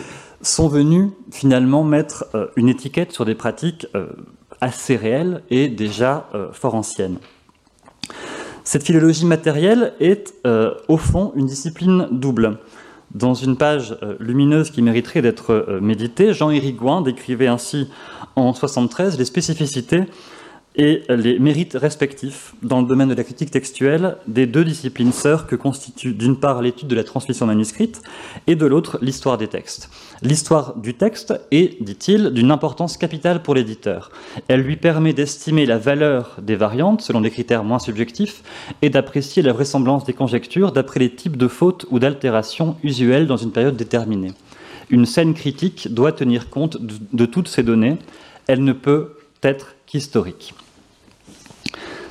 sont 0.42 0.70
venus 0.70 1.10
finalement 1.32 1.84
mettre 1.84 2.26
euh, 2.36 2.48
une 2.56 2.70
étiquette 2.70 3.12
sur 3.12 3.26
des 3.26 3.36
pratiques 3.36 3.88
euh, 3.96 4.08
assez 4.62 4.96
réelles 4.96 5.44
et 5.50 5.68
déjà 5.68 6.30
euh, 6.34 6.54
fort 6.54 6.76
anciennes. 6.76 7.18
Cette 8.64 8.84
philologie 8.84 9.26
matérielle 9.26 9.94
est 10.00 10.34
au 10.88 10.98
fond 10.98 11.32
une 11.36 11.48
discipline 11.48 12.08
double. 12.12 12.60
Dans 13.14 13.34
une 13.34 13.58
page 13.58 13.98
euh, 14.04 14.16
lumineuse 14.20 14.70
qui 14.70 14.82
mériterait 14.82 15.22
d'être 15.22 15.52
euh, 15.52 15.80
méditée, 15.82 16.34
Jean 16.34 16.52
Hérigouin 16.52 17.02
décrivait 17.02 17.48
ainsi 17.48 17.90
en 18.36 18.54
73 18.54 19.18
les 19.18 19.26
spécificités 19.26 20.04
et 20.80 21.04
les 21.10 21.40
mérites 21.40 21.74
respectifs 21.74 22.56
dans 22.64 22.80
le 22.80 22.88
domaine 22.88 23.10
de 23.10 23.14
la 23.14 23.26
critique 23.26 23.52
textuelle 23.52 24.16
des 24.28 24.48
deux 24.48 24.64
disciplines 24.64 25.12
sœurs 25.12 25.46
que 25.46 25.58
constituent 25.58 26.14
d'une 26.14 26.40
part 26.40 26.62
l'étude 26.62 26.88
de 26.88 26.96
la 26.96 27.04
transmission 27.04 27.46
manuscrite 27.46 28.02
et 28.48 28.56
de 28.56 28.66
l'autre 28.66 28.98
l'histoire 29.02 29.38
des 29.38 29.50
textes. 29.50 29.90
L'histoire 30.22 30.78
du 30.78 30.94
texte 30.94 31.34
est, 31.52 31.84
dit-il, 31.84 32.30
d'une 32.30 32.50
importance 32.50 32.96
capitale 32.96 33.44
pour 33.44 33.56
l'éditeur. 33.56 34.10
Elle 34.48 34.62
lui 34.62 34.78
permet 34.78 35.12
d'estimer 35.12 35.66
la 35.66 35.78
valeur 35.78 36.38
des 36.42 36.56
variantes 36.56 37.02
selon 37.02 37.20
des 37.20 37.30
critères 37.30 37.66
moins 37.66 37.80
subjectifs 37.80 38.42
et 38.82 38.90
d'apprécier 38.90 39.44
la 39.44 39.52
vraisemblance 39.52 40.06
des 40.06 40.14
conjectures 40.14 40.72
d'après 40.72 41.02
les 41.02 41.14
types 41.14 41.36
de 41.36 41.50
fautes 41.50 41.88
ou 41.92 42.00
d'altérations 42.00 42.78
usuelles 42.84 43.28
dans 43.28 43.36
une 43.36 43.52
période 43.52 43.76
déterminée. 43.76 44.32
Une 44.90 45.06
scène 45.06 45.34
critique 45.34 45.94
doit 45.94 46.14
tenir 46.14 46.50
compte 46.50 46.78
de 46.80 47.26
toutes 47.26 47.50
ces 47.50 47.64
données. 47.64 47.98
Elle 48.48 48.64
ne 48.64 48.72
peut 48.74 49.18
être 49.44 49.76
qu'historique. 49.86 50.54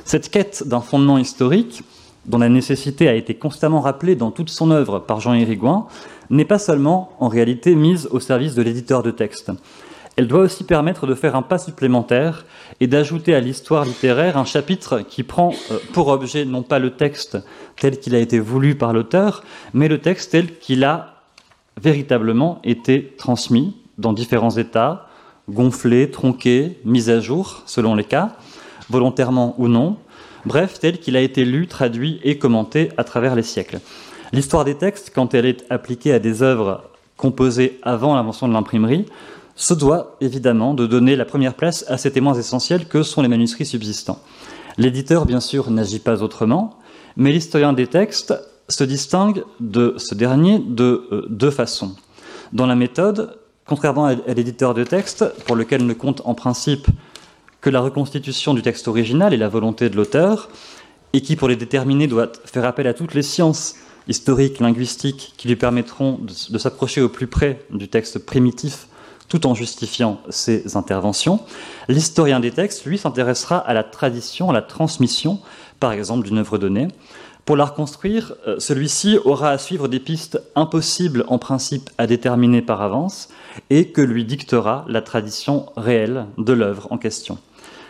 Cette 0.09 0.31
quête 0.31 0.63
d'un 0.65 0.81
fondement 0.81 1.19
historique, 1.19 1.83
dont 2.25 2.39
la 2.39 2.49
nécessité 2.49 3.07
a 3.07 3.13
été 3.13 3.35
constamment 3.35 3.79
rappelée 3.79 4.15
dans 4.15 4.31
toute 4.31 4.49
son 4.49 4.71
œuvre 4.71 4.97
par 4.97 5.19
Jean 5.19 5.35
Hérigouin, 5.35 5.85
n'est 6.31 6.45
pas 6.45 6.57
seulement 6.57 7.11
en 7.19 7.27
réalité 7.27 7.75
mise 7.75 8.07
au 8.09 8.19
service 8.19 8.55
de 8.55 8.63
l'éditeur 8.63 9.03
de 9.03 9.11
texte. 9.11 9.51
Elle 10.15 10.27
doit 10.27 10.41
aussi 10.41 10.63
permettre 10.63 11.05
de 11.05 11.13
faire 11.13 11.35
un 11.35 11.43
pas 11.43 11.59
supplémentaire 11.59 12.47
et 12.79 12.87
d'ajouter 12.87 13.35
à 13.35 13.39
l'histoire 13.39 13.85
littéraire 13.85 14.35
un 14.35 14.45
chapitre 14.45 15.01
qui 15.01 15.21
prend 15.21 15.53
euh, 15.69 15.77
pour 15.93 16.07
objet 16.07 16.43
non 16.43 16.63
pas 16.63 16.79
le 16.79 16.89
texte 16.89 17.37
tel 17.79 17.99
qu'il 17.99 18.15
a 18.15 18.19
été 18.19 18.39
voulu 18.39 18.73
par 18.73 18.93
l'auteur, 18.93 19.43
mais 19.75 19.87
le 19.87 19.99
texte 19.99 20.31
tel 20.31 20.57
qu'il 20.57 20.85
a 20.85 21.21
véritablement 21.79 22.61
été 22.63 23.13
transmis 23.15 23.75
dans 23.99 24.13
différents 24.13 24.57
états, 24.57 25.05
gonflé, 25.49 26.09
tronqué, 26.09 26.79
mis 26.83 27.11
à 27.11 27.19
jour, 27.19 27.61
selon 27.67 27.93
les 27.93 28.05
cas, 28.05 28.35
volontairement 28.89 29.55
ou 29.57 29.67
non, 29.67 29.97
bref, 30.45 30.79
tel 30.79 30.99
qu'il 30.99 31.15
a 31.15 31.21
été 31.21 31.45
lu, 31.45 31.67
traduit 31.67 32.19
et 32.23 32.37
commenté 32.37 32.89
à 32.97 33.03
travers 33.03 33.35
les 33.35 33.43
siècles. 33.43 33.79
L'histoire 34.31 34.65
des 34.65 34.75
textes, 34.75 35.11
quand 35.13 35.33
elle 35.33 35.45
est 35.45 35.65
appliquée 35.69 36.13
à 36.13 36.19
des 36.19 36.43
œuvres 36.43 36.83
composées 37.17 37.79
avant 37.83 38.15
l'invention 38.15 38.47
de 38.47 38.53
l'imprimerie, 38.53 39.05
se 39.55 39.73
doit 39.73 40.15
évidemment 40.21 40.73
de 40.73 40.87
donner 40.87 41.15
la 41.15 41.25
première 41.25 41.53
place 41.53 41.83
à 41.89 41.97
ces 41.97 42.11
témoins 42.11 42.35
essentiels 42.35 42.87
que 42.87 43.03
sont 43.03 43.21
les 43.21 43.27
manuscrits 43.27 43.65
subsistants. 43.65 44.19
L'éditeur, 44.77 45.25
bien 45.25 45.41
sûr, 45.41 45.69
n'agit 45.69 45.99
pas 45.99 46.23
autrement, 46.23 46.77
mais 47.17 47.31
l'historien 47.31 47.73
des 47.73 47.87
textes 47.87 48.33
se 48.69 48.83
distingue 48.83 49.43
de 49.59 49.95
ce 49.97 50.15
dernier 50.15 50.59
de 50.59 51.07
euh, 51.11 51.25
deux 51.29 51.51
façons. 51.51 51.95
Dans 52.53 52.67
la 52.67 52.75
méthode, 52.75 53.37
contrairement 53.65 54.05
à 54.05 54.33
l'éditeur 54.33 54.73
de 54.73 54.83
texte, 54.83 55.25
pour 55.45 55.55
lequel 55.55 55.85
ne 55.85 55.93
compte 55.93 56.21
en 56.23 56.33
principe 56.33 56.87
que 57.61 57.69
la 57.69 57.81
reconstitution 57.81 58.53
du 58.53 58.61
texte 58.61 58.87
original 58.87 59.33
et 59.33 59.37
la 59.37 59.49
volonté 59.49 59.89
de 59.89 59.95
l'auteur, 59.95 60.49
et 61.13 61.21
qui, 61.21 61.35
pour 61.35 61.47
les 61.47 61.55
déterminer, 61.55 62.07
doit 62.07 62.31
faire 62.45 62.65
appel 62.65 62.87
à 62.87 62.93
toutes 62.93 63.13
les 63.13 63.23
sciences 63.23 63.75
historiques, 64.07 64.59
linguistiques, 64.59 65.33
qui 65.37 65.47
lui 65.47 65.55
permettront 65.55 66.19
de, 66.19 66.57
s'approcher 66.57 67.01
au 67.01 67.09
plus 67.09 67.27
près 67.27 67.65
du 67.71 67.87
texte 67.87 68.19
primitif, 68.19 68.87
tout 69.27 69.45
en 69.45 69.53
justifiant 69.53 70.21
ses 70.29 70.75
interventions. 70.75 71.41
L'historien 71.87 72.39
des 72.39 72.51
textes, 72.51 72.85
lui, 72.85 72.97
s'intéressera 72.97 73.57
à 73.57 73.73
la 73.73 73.83
tradition, 73.83 74.49
à 74.49 74.53
la 74.53 74.61
transmission, 74.61 75.39
par 75.79 75.91
exemple, 75.91 76.27
d'une 76.27 76.39
œuvre 76.39 76.57
donnée. 76.57 76.87
Pour 77.45 77.55
la 77.55 77.65
reconstruire, 77.65 78.33
euh, 78.47 78.59
celui-ci 78.59 79.17
aura 79.25 79.49
à 79.49 79.57
suivre 79.57 79.87
des 79.87 79.99
pistes 79.99 80.39
impossibles 80.55 81.25
en 81.27 81.39
principe 81.39 81.89
à 81.97 82.05
déterminer 82.05 82.61
par 82.61 82.81
avance 82.81 83.29
et 83.71 83.87
que 83.87 84.01
lui 84.01 84.23
dictera 84.23 84.85
la 84.87 85.01
tradition 85.01 85.65
réelle 85.75 86.27
de 86.37 86.53
l'œuvre 86.53 86.87
en 86.91 86.99
question 86.99 87.39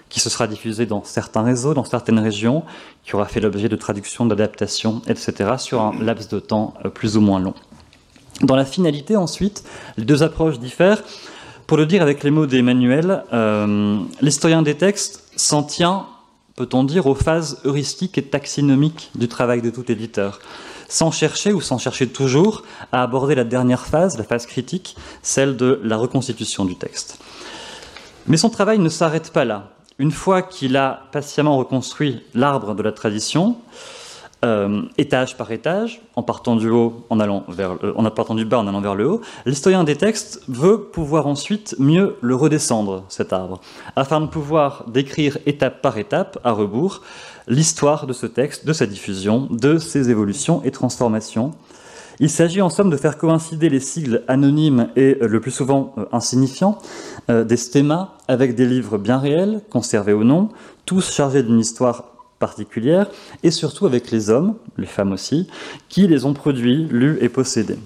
qui 0.10 0.20
se 0.20 0.30
sera 0.30 0.48
diffusé 0.48 0.86
dans 0.86 1.04
certains 1.04 1.44
réseaux, 1.44 1.74
dans 1.74 1.86
certaines 1.86 2.20
régions, 2.20 2.64
qui 3.04 3.16
aura 3.16 3.26
fait 3.26 3.40
l'objet 3.40 3.70
de 3.70 3.76
traductions, 3.76 4.26
d'adaptations, 4.26 5.02
etc., 5.08 5.52
sur 5.58 5.82
un 5.82 5.94
laps 6.02 6.30
de 6.30 6.40
temps 6.40 6.74
euh, 6.84 6.90
plus 6.90 7.16
ou 7.16 7.22
moins 7.22 7.40
long. 7.40 7.54
Dans 8.42 8.56
la 8.56 8.66
finalité, 8.66 9.16
ensuite, 9.16 9.64
les 9.98 10.06
deux 10.06 10.24
approches 10.24 10.60
diffèrent. 10.60 11.04
Pour 11.68 11.78
le 11.78 11.86
dire 11.86 12.02
avec 12.02 12.24
les 12.24 12.32
mots 12.32 12.48
d'Emmanuel, 12.48 13.24
euh, 13.34 14.00
l'historien 14.22 14.64
des 14.64 14.76
textes 14.76 15.24
s'en 15.36 15.62
tient, 15.62 16.08
peut-on 16.56 16.84
dire, 16.84 17.06
aux 17.06 17.16
phases 17.16 17.62
heuristiques 17.66 18.18
et 18.18 18.24
taxinomiques 18.24 19.12
du 19.14 19.28
travail 19.28 19.62
de 19.62 19.70
tout 19.70 19.92
éditeur, 19.92 20.40
sans 20.88 21.12
chercher 21.12 21.54
ou 21.54 21.62
sans 21.62 21.78
chercher 21.78 22.08
toujours 22.08 22.64
à 22.92 23.04
aborder 23.04 23.36
la 23.36 23.44
dernière 23.44 23.86
phase, 23.86 24.18
la 24.18 24.24
phase 24.24 24.48
critique, 24.48 24.96
celle 25.22 25.58
de 25.58 25.80
la 25.84 25.98
reconstitution 25.98 26.66
du 26.66 26.76
texte. 26.76 27.20
Mais 28.26 28.38
son 28.38 28.50
travail 28.50 28.80
ne 28.80 28.90
s'arrête 28.90 29.32
pas 29.32 29.46
là 29.46 29.70
une 30.00 30.12
fois 30.12 30.42
qu'il 30.42 30.78
a 30.78 31.04
patiemment 31.12 31.58
reconstruit 31.58 32.24
l'arbre 32.34 32.74
de 32.74 32.82
la 32.82 32.94
tradition, 32.94 33.58
euh, 34.46 34.84
étage 34.98 35.36
par 35.36 35.52
étage, 35.52 36.02
en 36.16 36.24
partant 36.24 36.56
du 36.56 36.70
haut, 36.70 37.06
en 37.10 37.20
allant 37.20 37.44
vers, 37.50 37.78
en 37.98 38.10
partant 38.10 38.36
du 38.36 38.46
bas, 38.46 38.58
en 38.58 38.68
allant 38.68 38.80
vers 38.80 38.96
le 38.96 39.06
haut, 39.06 39.22
l'historien 39.46 39.84
des 39.84 39.98
textes 39.98 40.42
veut 40.48 40.84
pouvoir 40.84 41.28
ensuite 41.28 41.76
mieux 41.78 42.16
le 42.22 42.36
redescendre 42.36 43.04
cet 43.10 43.34
arbre, 43.34 43.60
afin 43.98 44.22
de 44.22 44.28
pouvoir 44.28 44.86
décrire 44.88 45.38
étape 45.46 45.82
par 45.82 45.98
étape, 45.98 46.40
à 46.46 46.54
rebours, 46.54 47.02
l'histoire 47.50 48.08
de 48.08 48.14
ce 48.14 48.28
texte, 48.28 48.66
de 48.66 48.72
sa 48.72 48.86
diffusion, 48.86 49.50
de 49.52 49.78
ses 49.78 50.10
évolutions 50.10 50.62
et 50.64 50.72
transformations, 50.72 51.54
il 52.20 52.30
s'agit 52.30 52.62
en 52.62 52.70
somme 52.70 52.90
de 52.90 52.98
faire 52.98 53.18
coïncider 53.18 53.70
les 53.70 53.80
sigles 53.80 54.24
anonymes 54.28 54.90
et 54.96 55.18
euh, 55.22 55.28
le 55.28 55.40
plus 55.40 55.52
souvent 55.52 55.94
euh, 55.98 56.06
insignifiants 56.12 56.78
euh, 57.30 57.44
des 57.44 57.58
stémas 57.58 58.10
avec 58.28 58.56
des 58.56 58.66
livres 58.66 58.98
bien 58.98 59.18
réels, 59.18 59.62
conservés 59.70 60.14
ou 60.14 60.24
non, 60.24 60.50
tous 60.86 61.12
chargés 61.12 61.44
d'une 61.44 61.60
histoire 61.60 62.06
particulière, 62.40 63.08
et 63.44 63.52
surtout 63.52 63.86
avec 63.86 64.12
les 64.12 64.30
hommes, 64.30 64.56
les 64.78 64.86
femmes 64.86 65.12
aussi, 65.12 65.48
qui 65.90 66.08
les 66.08 66.26
ont 66.26 66.34
produits, 66.34 66.88
lus 66.90 67.18
et 67.22 67.28
possédés. 67.28 67.78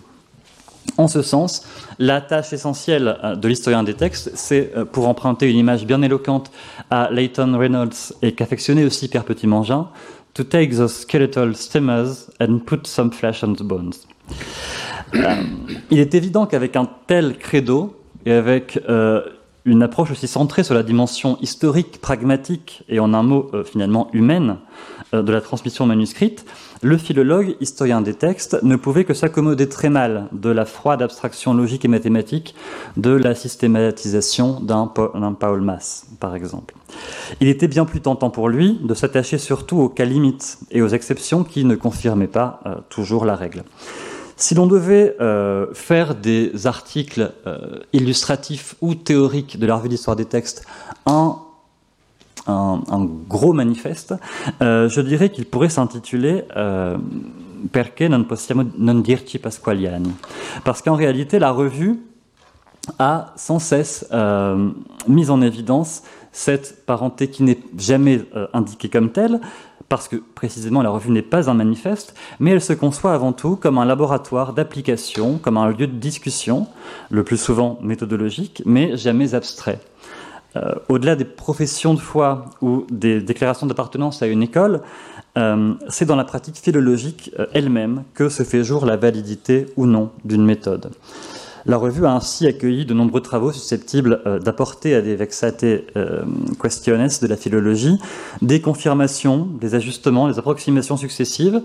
En 0.98 1.08
ce 1.08 1.24
sens, 1.24 1.66
la 1.98 2.22
tâche 2.22 2.54
essentielle 2.54 3.18
de 3.36 3.48
l'historien 3.48 3.82
des 3.82 3.96
textes, 3.96 4.30
c'est, 4.36 4.72
pour 4.92 5.08
emprunter 5.08 5.50
une 5.50 5.58
image 5.58 5.88
bien 5.88 6.04
éloquente 6.04 6.52
à 6.92 7.10
Leighton 7.10 7.58
Reynolds 7.58 8.14
et 8.22 8.34
qu'affectionnait 8.34 8.84
aussi 8.84 9.08
Pierre 9.08 9.26
Petit-Mangin, 9.26 9.88
to 10.36 10.44
take 10.44 10.76
those 10.76 10.94
skeletal 11.00 11.56
stemmas 11.56 12.30
and 12.40 12.60
put 12.60 12.86
some 12.86 13.12
flesh 13.12 13.44
on 13.44 13.54
the 13.56 13.64
bones. 13.64 14.06
Euh, 15.16 15.44
il 15.92 16.00
est 16.00 16.16
évident 16.16 16.46
qu'avec 16.46 16.76
un 16.76 16.88
tel 17.08 17.38
credo 17.38 17.96
et 18.26 18.32
avec 18.32 18.80
euh, 18.90 19.22
une 19.66 19.84
approche 19.84 20.12
aussi 20.12 20.28
centrée 20.28 20.64
sur 20.64 20.74
la 20.74 20.84
dimension 20.84 21.38
historique, 21.42 22.02
pragmatique 22.02 22.84
et 22.90 23.00
en 23.00 23.14
un 23.14 23.24
mot 23.24 23.50
euh, 23.54 23.64
finalement 23.64 24.10
humaine 24.14 24.58
de 25.12 25.32
la 25.32 25.42
transmission 25.42 25.86
manuscrite, 25.86 26.44
le 26.82 26.98
philologue, 26.98 27.56
historien 27.62 28.02
des 28.02 28.16
textes, 28.16 28.58
ne 28.64 28.76
pouvait 28.76 29.04
que 29.04 29.14
s'accommoder 29.14 29.70
très 29.70 29.90
mal 29.92 30.28
de 30.32 30.50
la 30.50 30.66
froide 30.66 31.04
abstraction 31.04 31.54
logique 31.54 31.86
et 31.86 31.88
mathématique 31.88 32.56
de 32.98 33.12
la 33.12 33.36
systématisation 33.36 34.60
d'un 34.60 34.88
Paul 34.88 35.62
Mass, 35.62 36.08
par 36.20 36.36
exemple. 36.36 36.74
Il 37.42 37.48
était 37.48 37.68
bien 37.68 37.86
plus 37.86 38.02
tentant 38.02 38.32
pour 38.32 38.50
lui 38.50 38.80
de 38.82 38.96
s'attacher 38.96 39.38
surtout 39.38 39.78
aux 39.78 39.90
cas 39.90 40.06
limites 40.06 40.58
et 40.72 40.82
aux 40.82 40.88
exceptions 40.88 41.44
qui 41.44 41.64
ne 41.64 41.76
confirmaient 41.76 42.26
pas 42.26 42.60
toujours 42.90 43.26
la 43.26 43.36
règle. 43.36 43.64
Si 44.36 44.56
l'on 44.56 44.68
devait 44.68 45.16
faire 45.74 46.16
des 46.16 46.68
articles 46.68 47.32
illustratifs 47.94 48.76
ou 48.82 48.96
théoriques 48.96 49.60
de 49.60 49.66
la 49.66 49.76
revue 49.76 49.90
d'histoire 49.90 50.16
des 50.16 50.26
textes 50.26 50.66
un, 51.06 51.38
un, 52.48 53.10
gros 53.28 53.54
manifeste, 53.54 54.16
je 54.60 55.02
dirais 55.02 55.30
qu'il 55.30 55.46
pourrait 55.46 55.70
s'intituler 55.70 56.44
Perché 57.72 58.10
non 58.10 58.26
possiamo 58.26 58.64
non 58.78 58.96
dirci 58.96 59.40
Pasqualiani. 59.40 60.12
Parce 60.66 60.82
qu'en 60.82 60.96
réalité, 60.96 61.40
la 61.40 61.52
revue 61.52 62.02
a 63.00 63.34
sans 63.38 63.60
cesse 63.60 64.06
mis 65.08 65.30
en 65.30 65.42
évidence 65.42 66.04
cette 66.34 66.86
parenté 66.86 67.30
qui 67.30 67.44
n'est 67.44 67.60
jamais 67.78 68.26
euh, 68.36 68.48
indiquée 68.54 68.90
comme 68.90 69.12
telle, 69.12 69.40
parce 69.88 70.08
que 70.08 70.18
précisément 70.18 70.82
la 70.82 70.90
revue 70.90 71.12
n'est 71.12 71.22
pas 71.22 71.50
un 71.50 71.54
manifeste, 71.54 72.16
mais 72.40 72.52
elle 72.52 72.62
se 72.62 72.74
conçoit 72.74 73.14
avant 73.14 73.32
tout 73.32 73.56
comme 73.56 73.78
un 73.78 73.86
laboratoire 73.86 74.54
d'application, 74.54 75.38
comme 75.38 75.58
un 75.58 75.70
lieu 75.70 75.88
de 75.88 75.98
discussion, 75.98 76.68
le 77.12 77.24
plus 77.24 77.38
souvent 77.38 77.80
méthodologique, 77.82 78.64
mais 78.66 78.98
jamais 78.98 79.36
abstrait. 79.36 79.80
Euh, 80.56 80.74
au-delà 80.90 81.16
des 81.16 81.26
professions 81.26 81.94
de 81.94 82.00
foi 82.00 82.46
ou 82.62 82.86
des 82.92 83.22
déclarations 83.22 83.68
d'appartenance 83.68 84.22
à 84.22 84.28
une 84.28 84.44
école, 84.44 84.82
euh, 85.38 85.74
c'est 85.88 86.06
dans 86.06 86.16
la 86.16 86.26
pratique 86.26 86.58
philologique 86.58 87.32
elle-même 87.54 88.04
que 88.14 88.30
se 88.30 88.44
fait 88.44 88.64
jour 88.64 88.86
la 88.86 88.98
validité 88.98 89.68
ou 89.78 89.86
non 89.86 90.12
d'une 90.26 90.46
méthode. 90.46 90.92
La 91.66 91.78
revue 91.78 92.06
a 92.06 92.14
ainsi 92.14 92.46
accueilli 92.46 92.86
de 92.86 92.94
nombreux 92.94 93.22
travaux 93.22 93.52
susceptibles 93.52 94.22
euh, 94.26 94.40
d'apporter 94.40 94.96
à 94.96 95.02
des 95.02 95.16
vexate 95.16 95.64
euh, 95.64 96.24
questiones 96.62 97.08
de 97.22 97.28
la 97.28 97.38
philologie 97.38 97.98
des 98.42 98.60
confirmations, 98.60 99.48
des 99.62 99.76
ajustements, 99.76 100.28
des 100.28 100.40
approximations 100.40 100.98
successives 100.98 101.62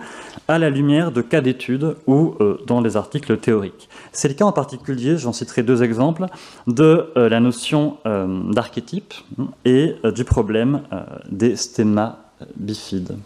à 0.47 0.59
la 0.59 0.71
lumière 0.71 1.11
de 1.11 1.21
cas 1.21 1.41
d'études 1.41 1.97
ou 2.07 2.35
euh, 2.41 2.59
dans 2.67 2.81
les 2.81 2.97
articles 2.97 3.37
théoriques. 3.39 3.89
C'est 4.13 4.29
le 4.29 4.35
cas 4.35 4.45
en 4.45 4.53
particulier, 4.53 5.17
j'en 5.17 5.33
citerai 5.33 5.65
deux 5.65 5.83
exemples, 5.83 6.27
de 6.67 7.11
la 7.17 7.41
notion 7.41 7.97
d'archétype 8.05 9.15
et 9.65 9.97
du 10.15 10.25
problème 10.25 10.83
des 11.31 11.57
stemma 11.57 12.19
bifides. 12.57 13.17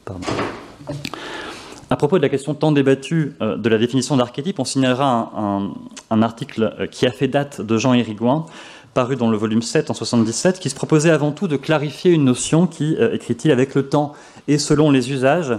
À 1.92 1.96
propos 1.96 2.16
de 2.16 2.22
la 2.22 2.30
question 2.30 2.54
tant 2.54 2.72
débattue 2.72 3.34
euh, 3.42 3.58
de 3.58 3.68
la 3.68 3.76
définition 3.76 4.16
d'archétype, 4.16 4.58
on 4.58 4.64
signalera 4.64 5.30
un, 6.08 6.22
article 6.22 6.75
euh, 6.80 6.87
qui 6.87 7.04
a 7.04 7.12
fait 7.12 7.28
date 7.28 7.61
de 7.61 7.76
Jean 7.76 7.92
Hérigouin, 7.92 8.46
paru 8.94 9.14
dans 9.14 9.28
le 9.28 9.37
volume 9.37 9.61
7 9.61 9.90
en 9.90 9.92
77, 9.92 10.58
qui 10.58 10.70
se 10.70 10.75
proposait 10.75 11.11
avant 11.11 11.32
tout 11.32 11.49
de 11.49 11.58
clarifier 11.58 12.11
une 12.11 12.25
notion 12.25 12.66
qui, 12.66 12.96
euh, 12.99 13.12
écrit-il, 13.12 13.50
avec 13.50 13.75
le 13.75 13.90
temps 13.90 14.14
et 14.49 14.56
selon 14.56 14.90
les 14.90 15.12
usages, 15.12 15.52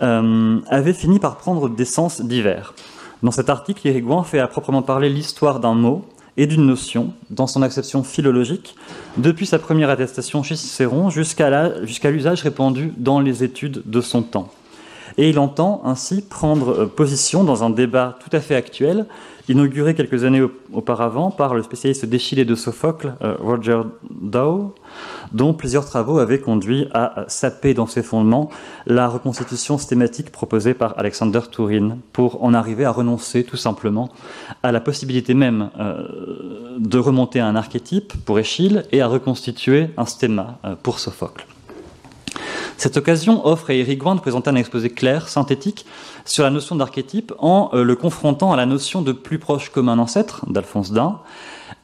avait 0.00 0.92
fini 0.92 1.18
par 1.18 1.38
prendre 1.38 1.70
des 1.70 1.86
sens 1.86 2.20
divers. 2.20 2.74
Dans 3.22 3.30
cet 3.30 3.48
article, 3.48 3.88
Hérigouin 3.88 4.22
fait 4.22 4.40
à 4.40 4.48
proprement 4.48 4.82
parler 4.82 5.08
l'histoire 5.08 5.60
d'un 5.60 5.74
mot 5.74 6.04
et 6.36 6.46
d'une 6.46 6.66
notion 6.66 7.14
dans 7.30 7.46
son 7.46 7.62
acception 7.62 8.02
philologique, 8.02 8.76
depuis 9.16 9.46
sa 9.46 9.58
première 9.58 9.88
attestation 9.88 10.42
chez 10.42 10.56
Cicéron 10.56 11.08
jusqu'à 11.08 12.10
l'usage 12.10 12.42
répandu 12.42 12.92
dans 12.98 13.20
les 13.20 13.44
études 13.44 13.82
de 13.86 14.00
son 14.02 14.22
temps. 14.22 14.50
Et 15.16 15.30
il 15.30 15.38
entend 15.38 15.82
ainsi 15.84 16.22
prendre 16.22 16.70
euh, 16.70 16.86
position 16.86 17.44
dans 17.44 17.62
un 17.62 17.70
débat 17.70 18.18
tout 18.20 18.34
à 18.36 18.40
fait 18.40 18.56
actuel, 18.56 19.06
inauguré 19.48 19.94
quelques 19.94 20.24
années 20.24 20.42
auparavant 20.72 21.30
par 21.30 21.54
le 21.54 21.62
spécialiste 21.62 22.04
déchilé 22.06 22.44
de 22.44 22.54
Sophocle, 22.54 23.14
euh, 23.22 23.36
Roger 23.38 23.82
Dow, 24.10 24.74
dont 25.32 25.54
plusieurs 25.54 25.84
travaux 25.84 26.18
avaient 26.18 26.40
conduit 26.40 26.88
à 26.92 27.24
saper 27.28 27.74
dans 27.74 27.86
ses 27.86 28.02
fondements 28.02 28.50
la 28.86 29.06
reconstitution 29.06 29.78
stématique 29.78 30.32
proposée 30.32 30.74
par 30.74 30.98
Alexander 30.98 31.40
Turin, 31.50 31.98
pour 32.12 32.42
en 32.42 32.54
arriver 32.54 32.84
à 32.84 32.90
renoncer 32.90 33.44
tout 33.44 33.56
simplement 33.56 34.08
à 34.62 34.72
la 34.72 34.80
possibilité 34.80 35.34
même 35.34 35.70
euh, 35.78 36.76
de 36.78 36.98
remonter 36.98 37.38
à 37.38 37.46
un 37.46 37.54
archétype 37.54 38.14
pour 38.24 38.38
Échille 38.38 38.82
et 38.90 39.00
à 39.00 39.06
reconstituer 39.06 39.90
un 39.96 40.06
stéma 40.06 40.58
pour 40.82 40.98
Sophocle. 40.98 41.46
Cette 42.76 42.96
occasion 42.96 43.46
offre 43.46 43.70
à 43.70 43.74
Eric 43.74 44.02
de 44.02 44.20
présenter 44.20 44.50
un 44.50 44.56
exposé 44.56 44.90
clair, 44.90 45.28
synthétique, 45.28 45.86
sur 46.24 46.44
la 46.44 46.50
notion 46.50 46.76
d'archétype 46.76 47.32
en 47.38 47.70
euh, 47.72 47.84
le 47.84 47.96
confrontant 47.96 48.52
à 48.52 48.56
la 48.56 48.66
notion 48.66 49.02
de 49.02 49.12
plus 49.12 49.38
proche 49.38 49.70
commun 49.70 49.98
ancêtre 49.98 50.44
d'Alphonse 50.50 50.90
Dain, 50.90 51.20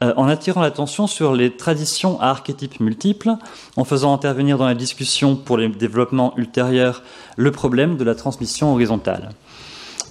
euh, 0.03 0.13
en 0.17 0.29
attirant 0.29 0.63
l'attention 0.63 1.07
sur 1.07 1.35
les 1.35 1.57
traditions 1.57 2.21
à 2.21 2.29
archétypes 2.29 2.81
multiples, 2.81 3.37
en 3.77 3.85
faisant 3.85 4.13
intervenir 4.13 4.59
dans 4.59 4.67
la 4.67 4.75
discussion 4.75 5.37
pour 5.37 5.59
les 5.59 5.69
développements 5.69 6.35
ultérieurs 6.37 7.03
le 7.37 7.53
problème 7.53 7.97
de 7.97 8.05
la 8.05 8.15
transmission 8.15 8.73
horizontale. 8.73 9.31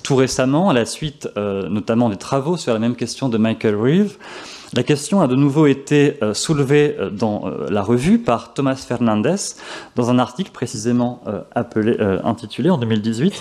Tout 0.04 0.16
récemment, 0.16 0.70
à 0.70 0.74
la 0.74 0.86
suite 0.86 1.28
euh, 1.38 1.68
notamment 1.70 2.10
des 2.10 2.18
travaux 2.18 2.56
sur 2.58 2.74
la 2.74 2.80
même 2.80 2.96
question 2.96 3.30
de 3.30 3.38
Michael 3.38 3.76
Reeve, 3.76 4.18
la 4.74 4.84
question 4.84 5.20
a 5.22 5.28
de 5.28 5.36
nouveau 5.36 5.66
été 5.66 6.18
euh, 6.22 6.36
soulevée 6.36 6.96
euh, 7.00 7.10
dans 7.10 7.48
euh, 7.48 7.68
la 7.72 7.82
revue 7.82 8.20
par 8.20 8.54
Thomas 8.54 8.76
Fernandez 8.76 9.36
dans 9.96 10.12
un 10.12 10.20
article 10.20 10.52
précisément 10.52 11.24
intitulé 11.56 12.70
en 12.70 12.78
2018 12.78 13.34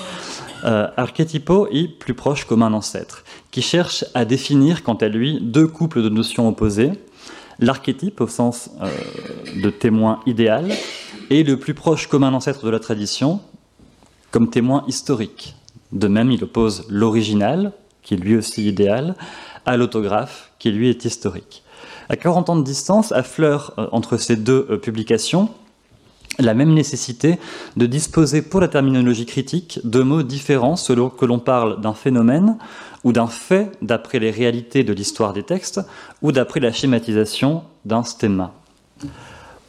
Archetypo 0.65 1.69
et 1.71 1.87
plus 1.87 2.15
proche 2.15 2.45
comme 2.45 2.63
un 2.63 2.73
ancêtre, 2.73 3.23
qui 3.51 3.63
cherche 3.63 4.05
à 4.15 4.25
définir 4.25 4.83
quant 4.83 4.95
à 4.95 5.09
lui 5.09 5.39
deux 5.41 5.69
couples 5.69 6.03
de 6.03 6.09
notions 6.09 6.49
opposées, 6.49 6.93
l'archétype 7.61 8.21
au 8.21 8.27
sens 8.27 8.71
de 9.63 9.71
témoin 9.71 10.21
idéal 10.27 10.73
et 11.31 11.45
le 11.45 11.59
plus 11.59 11.75
proche 11.75 12.09
commun 12.09 12.35
ancêtre 12.35 12.65
de 12.65 12.71
la 12.71 12.81
tradition 12.81 13.41
comme 14.33 14.51
témoin 14.51 14.85
historique. 14.89 15.55
De 15.93 16.09
même, 16.09 16.33
il 16.33 16.43
oppose 16.43 16.87
l'original, 16.89 17.73
qui 18.03 18.15
est 18.15 18.19
lui 18.19 18.37
aussi 18.37 18.67
idéal, 18.67 19.15
à 19.65 19.77
l'autographe, 19.77 20.48
qui 20.59 20.71
lui 20.71 20.89
est 20.89 21.05
historique. 21.05 21.63
À 22.09 22.17
40 22.17 22.51
ans 22.51 22.57
de 22.57 22.65
distance, 22.65 23.13
affleure 23.13 23.75
euh, 23.79 23.87
entre 23.93 24.17
ces 24.17 24.37
deux 24.37 24.67
euh, 24.71 24.77
publications 24.79 25.51
la 26.39 26.55
même 26.55 26.73
nécessité 26.73 27.39
de 27.77 27.87
disposer 27.87 28.43
pour 28.43 28.61
la 28.61 28.69
terminologie 28.69 29.27
critique 29.27 29.81
de 29.85 30.03
mots 30.03 30.23
différents 30.23 30.77
selon 30.77 31.11
que 31.11 31.25
l'on 31.25 31.39
parle 31.39 31.81
d'un 31.81 31.95
phénomène 31.95 32.57
ou 33.05 33.13
d'un 33.13 33.27
fait 33.27 33.73
d'après 33.83 34.19
les 34.19 34.31
réalités 34.31 34.85
de 34.85 34.93
l'histoire 34.93 35.33
des 35.33 35.43
textes 35.43 35.81
ou 36.23 36.33
d'après 36.33 36.61
la 36.61 36.73
schématisation 36.73 37.63
d'un 37.85 38.05
stéma. 38.05 38.53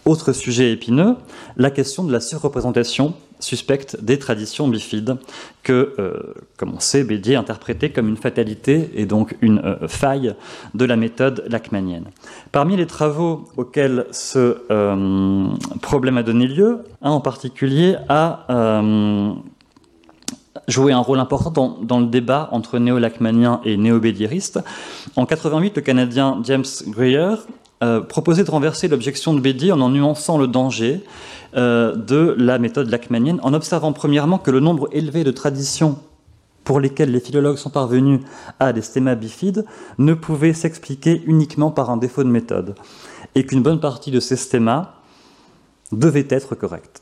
Autre 0.06 0.34
sujet 0.34 0.71
épineux, 0.71 1.15
la 1.58 1.71
question 1.71 2.04
de 2.04 2.12
la 2.12 2.19
surreprésentation 2.19 3.13
suspecte 3.39 3.97
des 4.04 4.19
traditions 4.19 4.67
bifides 4.67 5.17
que, 5.63 5.93
euh, 5.97 6.34
comme 6.58 6.73
on 6.73 6.80
sait, 6.80 7.04
Bédier 7.04 7.36
interprétait 7.36 7.89
comme 7.89 8.10
une 8.10 8.17
fatalité 8.17 8.91
et 8.95 9.06
donc 9.06 9.36
une 9.41 9.60
euh, 9.60 9.88
faille 9.88 10.36
de 10.73 10.86
la 10.86 10.97
méthode 10.97 11.45
lachmanienne. 11.47 12.06
Parmi 12.52 12.75
les 12.75 12.86
travaux 12.86 13.45
auxquels 13.58 14.06
ce 14.12 14.58
euh, 14.71 15.47
problème 15.82 16.17
a 16.17 16.23
donné 16.23 16.47
lieu, 16.47 16.80
un 17.02 17.12
en 17.12 17.21
particulier 17.21 17.95
a 18.10 18.45
joué 20.67 20.91
un 20.91 20.99
rôle 20.99 21.19
important 21.19 21.80
dans, 21.82 21.99
le 21.99 22.06
débat 22.08 22.49
entre 22.52 22.78
néo-lachmaniens 22.78 23.62
et 23.65 23.78
néo-bédieristes. 23.78 24.60
En 25.15 25.25
88, 25.25 25.78
le 25.78 25.82
Canadien 25.82 26.41
James 26.43 26.65
Greer 26.88 27.36
proposait 28.08 28.43
de 28.43 28.52
renverser 28.52 28.88
l'objection 28.88 29.34
de 29.34 29.39
Bédier 29.39 29.71
en 29.71 29.82
en 29.82 29.89
nuançant 29.89 30.38
le 30.38 30.47
danger 30.47 31.02
euh, 31.56 31.96
de 31.96 32.36
la 32.38 32.60
méthode 32.60 32.90
lachmanienne, 32.90 33.40
en 33.44 33.54
observant 33.54 33.94
premièrement 33.94 34.38
que 34.38 34.52
le 34.52 34.60
nombre 34.60 34.88
élevé 34.92 35.24
de 35.24 35.32
traditions 35.32 35.98
pour 36.64 36.80
lesquelles 36.80 37.12
les 37.12 37.20
philologues 37.20 37.58
sont 37.58 37.72
parvenus 37.72 38.20
à 38.60 38.74
des 38.74 38.82
stémas 38.82 39.16
bifides 39.16 39.66
ne 39.98 40.14
pouvait 40.14 40.54
s'expliquer 40.54 41.24
uniquement 41.26 41.72
par 41.72 41.90
un 41.90 41.98
défaut 41.98 42.24
de 42.24 42.30
méthode, 42.30 42.76
et 43.34 43.46
qu'une 43.46 43.64
bonne 43.64 43.80
partie 43.80 44.12
de 44.12 44.20
ces 44.20 44.36
stémas 44.36 44.94
devait 45.92 46.28
être 46.30 46.54
correcte. 46.56 47.02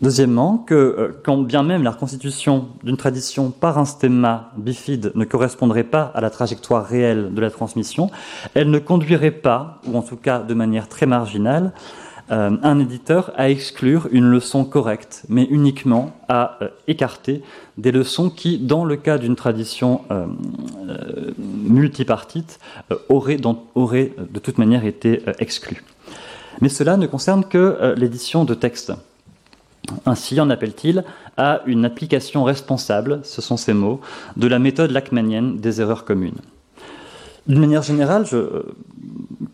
Deuxièmement, 0.00 0.58
que 0.58 0.74
euh, 0.74 1.20
quand 1.24 1.38
bien 1.38 1.64
même 1.64 1.82
la 1.82 1.90
reconstitution 1.90 2.68
d'une 2.84 2.96
tradition 2.96 3.50
par 3.50 3.78
un 3.78 3.84
stéma 3.84 4.52
bifide 4.56 5.10
ne 5.16 5.24
correspondrait 5.24 5.84
pas 5.84 6.12
à 6.14 6.20
la 6.20 6.30
trajectoire 6.30 6.84
réelle 6.86 7.34
de 7.34 7.40
la 7.40 7.50
transmission, 7.50 8.10
elle 8.54 8.70
ne 8.70 8.78
conduirait 8.78 9.32
pas, 9.32 9.80
ou 9.86 9.96
en 9.96 10.02
tout 10.02 10.16
cas 10.16 10.40
de 10.40 10.54
manière 10.54 10.88
très 10.88 11.06
marginale, 11.06 11.72
euh, 12.30 12.56
un 12.62 12.78
éditeur 12.78 13.32
à 13.36 13.48
exclure 13.48 14.08
une 14.12 14.26
leçon 14.26 14.64
correcte, 14.64 15.24
mais 15.28 15.44
uniquement 15.44 16.14
à 16.28 16.58
euh, 16.60 16.68
écarter 16.86 17.42
des 17.78 17.90
leçons 17.90 18.28
qui, 18.28 18.58
dans 18.58 18.84
le 18.84 18.96
cas 18.96 19.16
d'une 19.16 19.36
tradition 19.36 20.02
euh, 20.10 20.26
multipartite, 21.38 22.58
auraient, 23.08 23.36
de 23.36 24.38
toute 24.40 24.58
manière 24.58 24.84
été 24.84 25.22
exclues. 25.38 25.82
Mais 26.60 26.68
cela 26.68 26.96
ne 26.96 27.06
concerne 27.06 27.44
que 27.44 27.94
l'édition 27.96 28.44
de 28.44 28.54
textes. 28.54 28.92
Ainsi 30.06 30.40
en 30.40 30.50
appelle-t-il 30.50 31.04
à 31.36 31.62
une 31.66 31.84
application 31.84 32.44
responsable, 32.44 33.20
ce 33.22 33.40
sont 33.40 33.56
ces 33.56 33.74
mots, 33.74 34.00
de 34.36 34.48
la 34.48 34.58
méthode 34.58 34.90
lachmanienne 34.90 35.58
des 35.58 35.80
erreurs 35.80 36.04
communes. 36.04 36.40
D'une 37.48 37.60
manière 37.60 37.82
générale, 37.82 38.26
je 38.26 38.36
euh, 38.36 38.62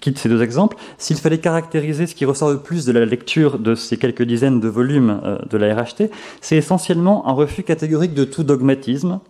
quitte 0.00 0.18
ces 0.18 0.28
deux 0.28 0.42
exemples. 0.42 0.76
S'il 0.98 1.16
fallait 1.16 1.38
caractériser 1.38 2.08
ce 2.08 2.14
qui 2.16 2.24
ressort 2.24 2.50
le 2.50 2.58
plus 2.58 2.84
de 2.84 2.92
la 2.92 3.04
lecture 3.04 3.60
de 3.60 3.76
ces 3.76 3.96
quelques 3.96 4.24
dizaines 4.24 4.58
de 4.58 4.66
volumes 4.68 5.20
euh, 5.24 5.38
de 5.48 5.56
la 5.56 5.72
RHT, 5.74 6.10
c'est 6.40 6.56
essentiellement 6.56 7.28
un 7.28 7.32
refus 7.32 7.62
catégorique 7.62 8.12
de 8.12 8.24
tout 8.24 8.42
dogmatisme 8.42 9.20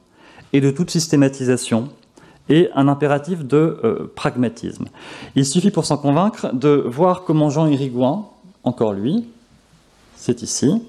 et 0.55 0.63
de 0.63 0.71
toute 0.71 0.91
systématisation, 0.91 1.91
et 2.49 2.71
un 2.75 2.89
impératif 2.89 3.45
de 3.45 3.79
euh, 3.85 4.11
pragmatisme. 4.15 4.87
Il 5.37 5.45
suffit 5.45 5.71
pour 5.71 5.85
s'en 5.85 5.99
convaincre 5.99 6.55
de 6.55 6.85
voir 6.87 7.25
comment 7.25 7.51
Jean 7.51 7.67
Irigoyen, 7.67 8.25
encore 8.63 8.95
lui, 8.95 9.27
c'est 10.17 10.41
ici, 10.43 10.81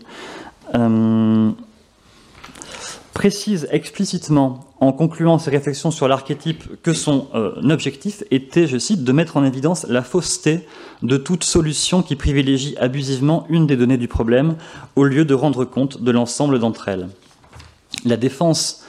précise 3.13 3.67
explicitement, 3.71 4.64
en 4.79 4.91
concluant 4.91 5.39
ses 5.39 5.51
réflexions 5.51 5.91
sur 5.91 6.07
l'archétype, 6.07 6.81
que 6.81 6.93
son 6.93 7.27
euh, 7.33 7.69
objectif 7.69 8.23
était, 8.29 8.67
je 8.67 8.77
cite, 8.77 9.03
de 9.03 9.11
mettre 9.11 9.37
en 9.37 9.45
évidence 9.45 9.85
la 9.87 10.01
fausseté 10.01 10.67
de 11.01 11.17
toute 11.17 11.43
solution 11.43 12.01
qui 12.01 12.15
privilégie 12.15 12.75
abusivement 12.77 13.45
une 13.49 13.67
des 13.67 13.77
données 13.77 13.97
du 13.97 14.07
problème 14.07 14.55
au 14.95 15.05
lieu 15.05 15.23
de 15.23 15.33
rendre 15.33 15.63
compte 15.65 16.01
de 16.01 16.11
l'ensemble 16.11 16.59
d'entre 16.59 16.89
elles. 16.89 17.07
La 18.03 18.17
défense 18.17 18.83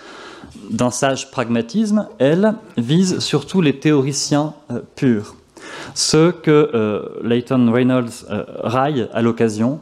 d'un 0.71 0.91
sage 0.91 1.31
pragmatisme, 1.31 2.09
elle, 2.19 2.55
vise 2.77 3.21
surtout 3.21 3.61
les 3.61 3.79
théoriciens 3.79 4.55
euh, 4.73 4.81
purs, 4.97 5.37
ceux 5.95 6.33
que 6.33 6.71
euh, 6.75 7.03
Leighton 7.23 7.71
Reynolds 7.73 8.27
raille 8.63 9.09
à 9.13 9.23
l'occasion, 9.23 9.81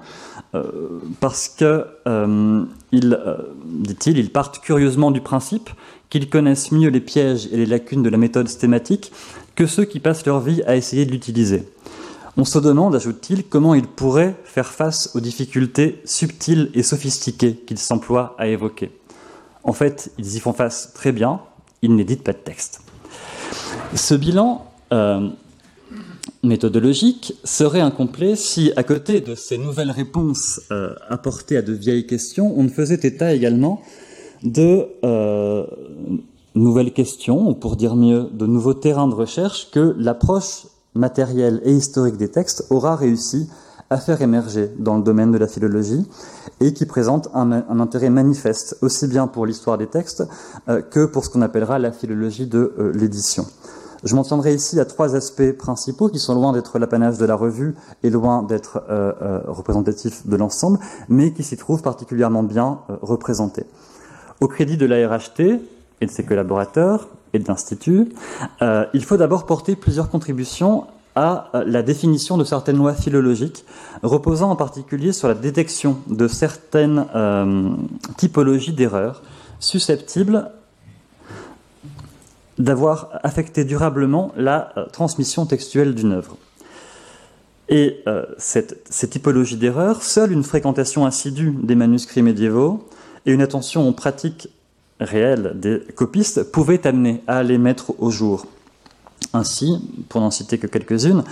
parce 1.20 1.48
que, 1.48 1.86
dit-il, 3.66 4.18
ils 4.18 4.30
partent 4.30 4.60
curieusement 4.60 5.10
du 5.10 5.20
principe 5.20 5.70
qu'ils 6.10 6.30
connaissent 6.30 6.70
mieux 6.70 6.90
les 6.90 7.00
pièges 7.00 7.48
et 7.50 7.56
les 7.56 7.66
lacunes 7.66 8.02
de 8.02 8.08
la 8.08 8.18
méthode 8.18 8.48
stématique 8.48 9.12
que 9.54 9.66
ceux 9.66 9.84
qui 9.84 10.00
passent 10.00 10.26
leur 10.26 10.40
vie 10.40 10.62
à 10.62 10.76
essayer 10.76 11.06
de 11.06 11.10
l'utiliser. 11.10 11.64
On 12.36 12.44
se 12.44 12.58
demande, 12.58 12.96
ajoute-t-il, 12.96 13.44
comment 13.44 13.74
ils 13.74 13.86
pourraient 13.86 14.34
faire 14.44 14.66
face 14.66 15.14
aux 15.14 15.20
difficultés 15.20 16.00
subtiles 16.04 16.70
et 16.74 16.82
sophistiquées 16.82 17.54
qu'ils 17.54 17.78
s'emploient 17.78 18.34
à 18.38 18.48
évoquer. 18.48 18.90
En 19.62 19.72
fait, 19.72 20.12
ils 20.18 20.36
y 20.36 20.40
font 20.40 20.52
face 20.52 20.92
très 20.94 21.12
bien, 21.12 21.40
ils 21.82 21.94
n'éditent 21.94 22.24
pas 22.24 22.32
de 22.32 22.38
texte. 22.38 22.80
Ce 23.94 24.14
bilan 24.14 24.66
euh, 24.92 25.28
méthodologique 26.42 27.34
serait 27.44 27.80
incomplet 27.80 28.36
si, 28.36 28.72
à 28.76 28.82
côté 28.82 29.20
de 29.20 29.34
ces 29.34 29.58
nouvelles 29.58 29.90
réponses 29.90 30.60
euh, 30.70 30.94
apportées 31.08 31.56
à 31.56 31.62
de 31.62 31.72
vieilles 31.72 32.06
questions, 32.06 32.52
on 32.56 32.62
ne 32.62 32.68
faisait 32.68 33.00
état 33.02 33.32
également 33.32 33.82
de 34.42 34.86
euh, 35.04 35.66
nouvelles 36.54 36.92
questions, 36.92 37.48
ou 37.48 37.54
pour 37.54 37.76
dire 37.76 37.96
mieux, 37.96 38.28
de 38.32 38.46
nouveaux 38.46 38.74
terrains 38.74 39.08
de 39.08 39.14
recherche 39.14 39.70
que 39.70 39.94
l'approche 39.98 40.66
matérielle 40.94 41.60
et 41.64 41.72
historique 41.72 42.16
des 42.16 42.30
textes 42.30 42.66
aura 42.70 42.94
réussi 42.94 43.48
à 43.90 43.98
faire 43.98 44.22
émerger 44.22 44.70
dans 44.78 44.96
le 44.96 45.02
domaine 45.02 45.30
de 45.30 45.38
la 45.38 45.46
philologie 45.46 46.06
et 46.60 46.72
qui 46.72 46.86
présente 46.86 47.28
un, 47.34 47.52
intérêt 47.80 48.10
manifeste 48.10 48.78
aussi 48.80 49.08
bien 49.08 49.26
pour 49.26 49.46
l'histoire 49.46 49.76
des 49.76 49.86
textes 49.86 50.24
euh, 50.68 50.80
que 50.80 51.04
pour 51.04 51.24
ce 51.24 51.30
qu'on 51.30 51.42
appellera 51.42 51.78
la 51.78 51.92
philologie 51.92 52.46
de 52.46 52.92
l'édition. 52.94 53.46
Je 54.04 54.14
m'en 54.14 54.22
tiendrai 54.22 54.54
ici 54.54 54.78
à 54.78 54.84
trois 54.84 55.16
aspects 55.16 55.52
principaux 55.52 56.08
qui 56.08 56.18
sont 56.18 56.34
loin 56.34 56.52
d'être 56.52 56.78
l'apanage 56.78 57.18
de 57.18 57.24
la 57.24 57.34
revue 57.34 57.74
et 58.02 58.10
loin 58.10 58.42
d'être 58.42 58.82
euh, 58.90 59.40
représentatifs 59.46 60.26
de 60.26 60.36
l'ensemble, 60.36 60.78
mais 61.08 61.32
qui 61.32 61.42
s'y 61.42 61.56
trouvent 61.56 61.82
particulièrement 61.82 62.42
bien 62.42 62.80
représentés. 63.02 63.64
Au 64.40 64.48
crédit 64.48 64.76
de 64.76 64.86
la 64.86 65.08
RHT 65.08 65.40
et 66.00 66.06
de 66.06 66.10
ses 66.10 66.24
collaborateurs 66.24 67.08
et 67.32 67.38
de 67.38 67.48
l'Institut, 67.48 68.10
il 68.60 69.04
faut 69.04 69.16
d'abord 69.16 69.46
porter 69.46 69.74
plusieurs 69.74 70.10
contributions 70.10 70.86
à 71.14 71.50
euh, 71.54 71.64
la 71.66 71.82
définition 71.82 72.36
de 72.36 72.44
certaines 72.44 72.76
lois 72.76 72.94
philologiques, 72.94 73.64
reposant 74.02 74.50
en 74.50 74.56
particulier 74.56 75.12
sur 75.12 75.28
la 75.28 75.34
détection 75.34 75.98
de 76.08 76.28
certaines 76.28 77.06
euh, 77.14 77.70
typologies 78.16 78.72
d'erreurs 78.72 79.22
susceptibles 79.60 80.50
d'avoir 82.58 83.10
affecté 83.22 83.64
durablement 83.64 84.32
la 84.36 84.72
euh, 84.76 84.86
transmission 84.86 85.46
textuelle 85.46 85.94
d'une 85.94 86.12
œuvre. 86.12 86.36
Et 87.70 88.04
cette, 88.36 88.86
ces 88.90 89.08
typologies 89.08 89.56
d'erreurs, 89.56 90.02
seule 90.02 90.32
une 90.32 90.42
fréquentation 90.42 91.06
assidue 91.06 91.56
des 91.62 91.74
manuscrits 91.74 92.20
médiévaux 92.20 92.86
et 93.24 93.32
une 93.32 93.40
attention 93.40 93.88
aux 93.88 93.92
pratiques 93.92 94.50
réelles 95.00 95.52
des 95.54 95.80
copistes 95.94 96.42
pouvaient 96.52 96.86
amener 96.86 97.22
à 97.26 97.42
les 97.42 97.56
mettre 97.58 97.94
au 97.98 98.10
jour. 98.10 98.46
Ainsi, 99.32 99.78
pour 100.08 100.20
n'en 100.20 100.30
citer 100.30 100.58
que 100.58 100.66
quelques-unes, 100.66 101.24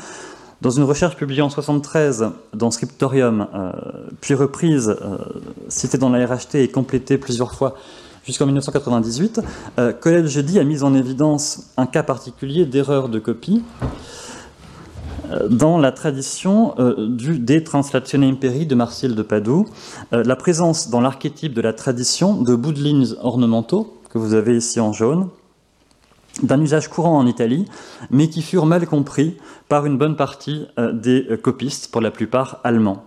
dans 0.60 0.70
une 0.70 0.84
recherche 0.84 1.16
publiée 1.16 1.42
en 1.42 1.46
1973 1.46 2.30
dans 2.54 2.70
Scriptorium, 2.70 3.48
euh, 3.54 3.72
puis 4.20 4.34
reprise, 4.34 4.88
euh, 4.88 5.18
citée 5.68 5.98
dans 5.98 6.08
la 6.08 6.24
RHT 6.24 6.54
et 6.54 6.68
complétée 6.68 7.18
plusieurs 7.18 7.52
fois 7.52 7.74
jusqu'en 8.24 8.46
1998, 8.46 9.40
euh, 9.78 9.92
Colette 9.92 10.26
Jeudi 10.26 10.58
a 10.58 10.64
mis 10.64 10.82
en 10.82 10.94
évidence 10.94 11.70
un 11.76 11.86
cas 11.86 12.02
particulier 12.02 12.64
d'erreur 12.66 13.08
de 13.08 13.18
copie 13.18 13.62
dans 15.48 15.78
la 15.78 15.92
tradition 15.92 16.74
du 16.98 17.38
De 17.38 17.58
Translatione 17.60 18.22
Imperi 18.22 18.66
de 18.66 18.74
Martial 18.74 19.14
de 19.14 19.22
Padoue, 19.22 19.64
la 20.10 20.36
présence 20.36 20.90
dans 20.90 21.00
l'archétype 21.00 21.54
de 21.54 21.62
la 21.62 21.72
tradition 21.72 22.42
de 22.42 22.54
bouts 22.54 22.72
de 22.72 22.80
lignes 22.80 23.06
ornementaux, 23.22 23.96
que 24.10 24.18
vous 24.18 24.34
avez 24.34 24.54
ici 24.54 24.78
en 24.78 24.92
jaune, 24.92 25.28
d'un 26.42 26.60
usage 26.60 26.88
courant 26.88 27.18
en 27.18 27.26
Italie, 27.26 27.66
mais 28.10 28.28
qui 28.28 28.42
furent 28.42 28.66
mal 28.66 28.86
compris 28.86 29.36
par 29.68 29.86
une 29.86 29.98
bonne 29.98 30.16
partie 30.16 30.66
euh, 30.78 30.92
des 30.92 31.26
euh, 31.30 31.36
copistes, 31.36 31.90
pour 31.90 32.00
la 32.00 32.10
plupart 32.10 32.60
allemands, 32.64 33.04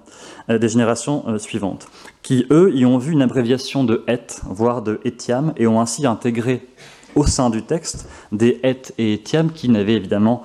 euh, 0.50 0.58
des 0.58 0.70
générations 0.70 1.38
suivantes, 1.40 1.88
qui, 2.22 2.46
eux, 2.52 2.72
y 2.74 2.86
ont 2.86 2.98
vu 2.98 3.14
une 3.14 3.22
abréviation 3.22 3.84
de 3.84 4.04
et, 4.08 4.42
voire 4.46 4.82
de 4.82 5.00
etiam, 5.06 5.54
et 5.58 5.68
ont 5.68 5.82
ainsi 5.82 6.06
intégré 6.06 6.68
au 7.16 7.26
sein 7.26 7.50
du 7.50 7.64
texte 7.64 8.08
des 8.32 8.60
et 8.64 8.82
et 8.98 9.14
etiam 9.16 9.52
qui 9.52 9.70
n'avaient 9.70 9.94
évidemment 9.94 10.44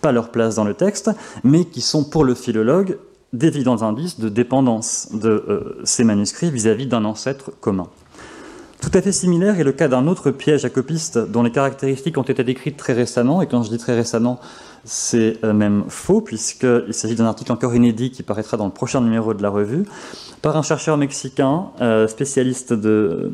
pas 0.00 0.10
leur 0.10 0.30
place 0.30 0.56
dans 0.56 0.64
le 0.64 0.74
texte, 0.74 1.10
mais 1.44 1.66
qui 1.66 1.80
sont 1.80 2.02
pour 2.02 2.24
le 2.24 2.34
philologue 2.34 2.98
d'évidents 3.32 3.82
indices 3.82 4.18
de 4.18 4.28
dépendance 4.28 5.10
de 5.12 5.78
ces 5.84 6.02
manuscrits 6.02 6.50
vis-à-vis 6.50 6.86
d'un 6.86 7.04
ancêtre 7.04 7.52
commun. 7.60 7.86
Tout 8.80 8.90
à 8.92 9.00
fait 9.00 9.12
similaire 9.12 9.58
est 9.58 9.64
le 9.64 9.72
cas 9.72 9.88
d'un 9.88 10.06
autre 10.06 10.30
piège 10.30 10.64
à 10.64 10.70
copiste 10.70 11.18
dont 11.18 11.42
les 11.42 11.50
caractéristiques 11.50 12.18
ont 12.18 12.22
été 12.22 12.44
décrites 12.44 12.76
très 12.76 12.92
récemment, 12.92 13.40
et 13.40 13.46
quand 13.46 13.62
je 13.62 13.70
dis 13.70 13.78
très 13.78 13.94
récemment, 13.94 14.38
c'est 14.84 15.42
euh, 15.44 15.52
même 15.52 15.84
faux, 15.88 16.20
puisqu'il 16.20 16.92
s'agit 16.92 17.14
d'un 17.14 17.24
article 17.24 17.52
encore 17.52 17.74
inédit 17.74 18.10
qui 18.10 18.22
paraîtra 18.22 18.56
dans 18.56 18.66
le 18.66 18.72
prochain 18.72 19.00
numéro 19.00 19.34
de 19.34 19.42
la 19.42 19.50
revue, 19.50 19.84
par 20.42 20.56
un 20.56 20.62
chercheur 20.62 20.96
mexicain, 20.96 21.70
euh, 21.80 22.06
spécialiste 22.06 22.74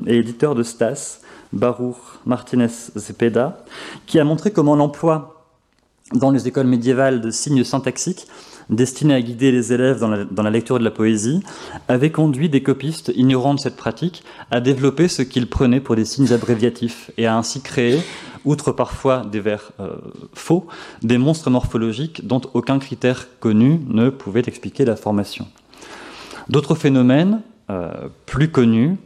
et 0.06 0.16
éditeur 0.16 0.54
de 0.54 0.62
Stas, 0.62 1.20
Baruch 1.52 1.96
Martinez 2.24 2.68
Zepeda, 2.96 3.64
qui 4.06 4.18
a 4.18 4.24
montré 4.24 4.52
comment 4.52 4.76
l'emploi 4.76 5.44
dans 6.14 6.30
les 6.30 6.46
écoles 6.48 6.66
médiévales 6.66 7.20
de 7.20 7.30
signes 7.30 7.64
syntaxiques 7.64 8.26
destiné 8.70 9.14
à 9.14 9.20
guider 9.20 9.52
les 9.52 9.72
élèves 9.72 10.00
dans 10.00 10.42
la, 10.42 10.50
lecture 10.50 10.78
de 10.78 10.84
la 10.84 10.90
poésie, 10.90 11.42
avait 11.88 12.10
conduit 12.10 12.48
des 12.48 12.62
copistes 12.62 13.12
ignorant 13.14 13.54
de 13.54 13.60
cette 13.60 13.76
pratique 13.76 14.22
à 14.50 14.60
développer 14.60 15.08
ce 15.08 15.22
qu'ils 15.22 15.48
prenaient 15.48 15.80
pour 15.80 15.96
des 15.96 16.04
signes 16.04 16.32
abréviatifs 16.32 17.10
et 17.16 17.26
à 17.26 17.36
ainsi 17.36 17.62
créer, 17.62 18.00
outre 18.44 18.72
parfois 18.72 19.24
des 19.30 19.40
vers 19.40 19.72
euh, 19.80 19.96
faux, 20.34 20.66
des 21.02 21.18
monstres 21.18 21.50
morphologiques 21.50 22.26
dont 22.26 22.42
aucun 22.54 22.78
critère 22.78 23.28
connu 23.40 23.80
ne 23.88 24.10
pouvait 24.10 24.42
expliquer 24.46 24.84
la 24.84 24.96
formation. 24.96 25.46
D'autres 26.48 26.74
phénomènes 26.74 27.40
euh, 27.70 28.08
plus 28.26 28.50
connus 28.50 28.96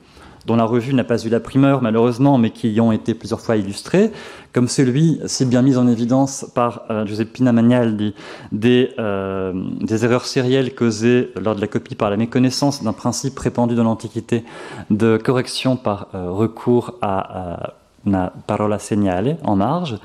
dont 0.46 0.56
la 0.56 0.64
revue 0.64 0.94
n'a 0.94 1.04
pas 1.04 1.22
eu 1.24 1.28
la 1.28 1.40
primeur 1.40 1.82
malheureusement, 1.82 2.38
mais 2.38 2.50
qui 2.50 2.70
y 2.70 2.80
ont 2.80 2.92
été 2.92 3.14
plusieurs 3.14 3.40
fois 3.40 3.56
illustrés, 3.56 4.12
comme 4.52 4.68
celui 4.68 5.20
si 5.26 5.44
bien 5.44 5.62
mis 5.62 5.76
en 5.76 5.88
évidence 5.88 6.46
par 6.54 6.82
euh, 6.90 7.04
Giuseppina 7.04 7.52
Magnaldi 7.52 8.14
des, 8.52 8.92
euh, 8.98 9.52
des, 9.80 10.04
erreurs 10.04 10.24
sérielles 10.24 10.74
causées 10.74 11.32
lors 11.40 11.54
de 11.54 11.60
la 11.60 11.66
copie 11.66 11.94
par 11.94 12.10
la 12.10 12.16
méconnaissance 12.16 12.82
d'un 12.82 12.92
principe 12.92 13.38
répandu 13.38 13.74
dans 13.74 13.84
l'Antiquité 13.84 14.44
de 14.90 15.18
correction 15.22 15.76
par 15.76 16.08
euh, 16.14 16.30
recours 16.30 16.94
à 17.02 17.74
una 18.06 18.32
parola 18.46 18.78
segnale 18.78 19.36
en 19.42 19.56
marge. 19.56 19.98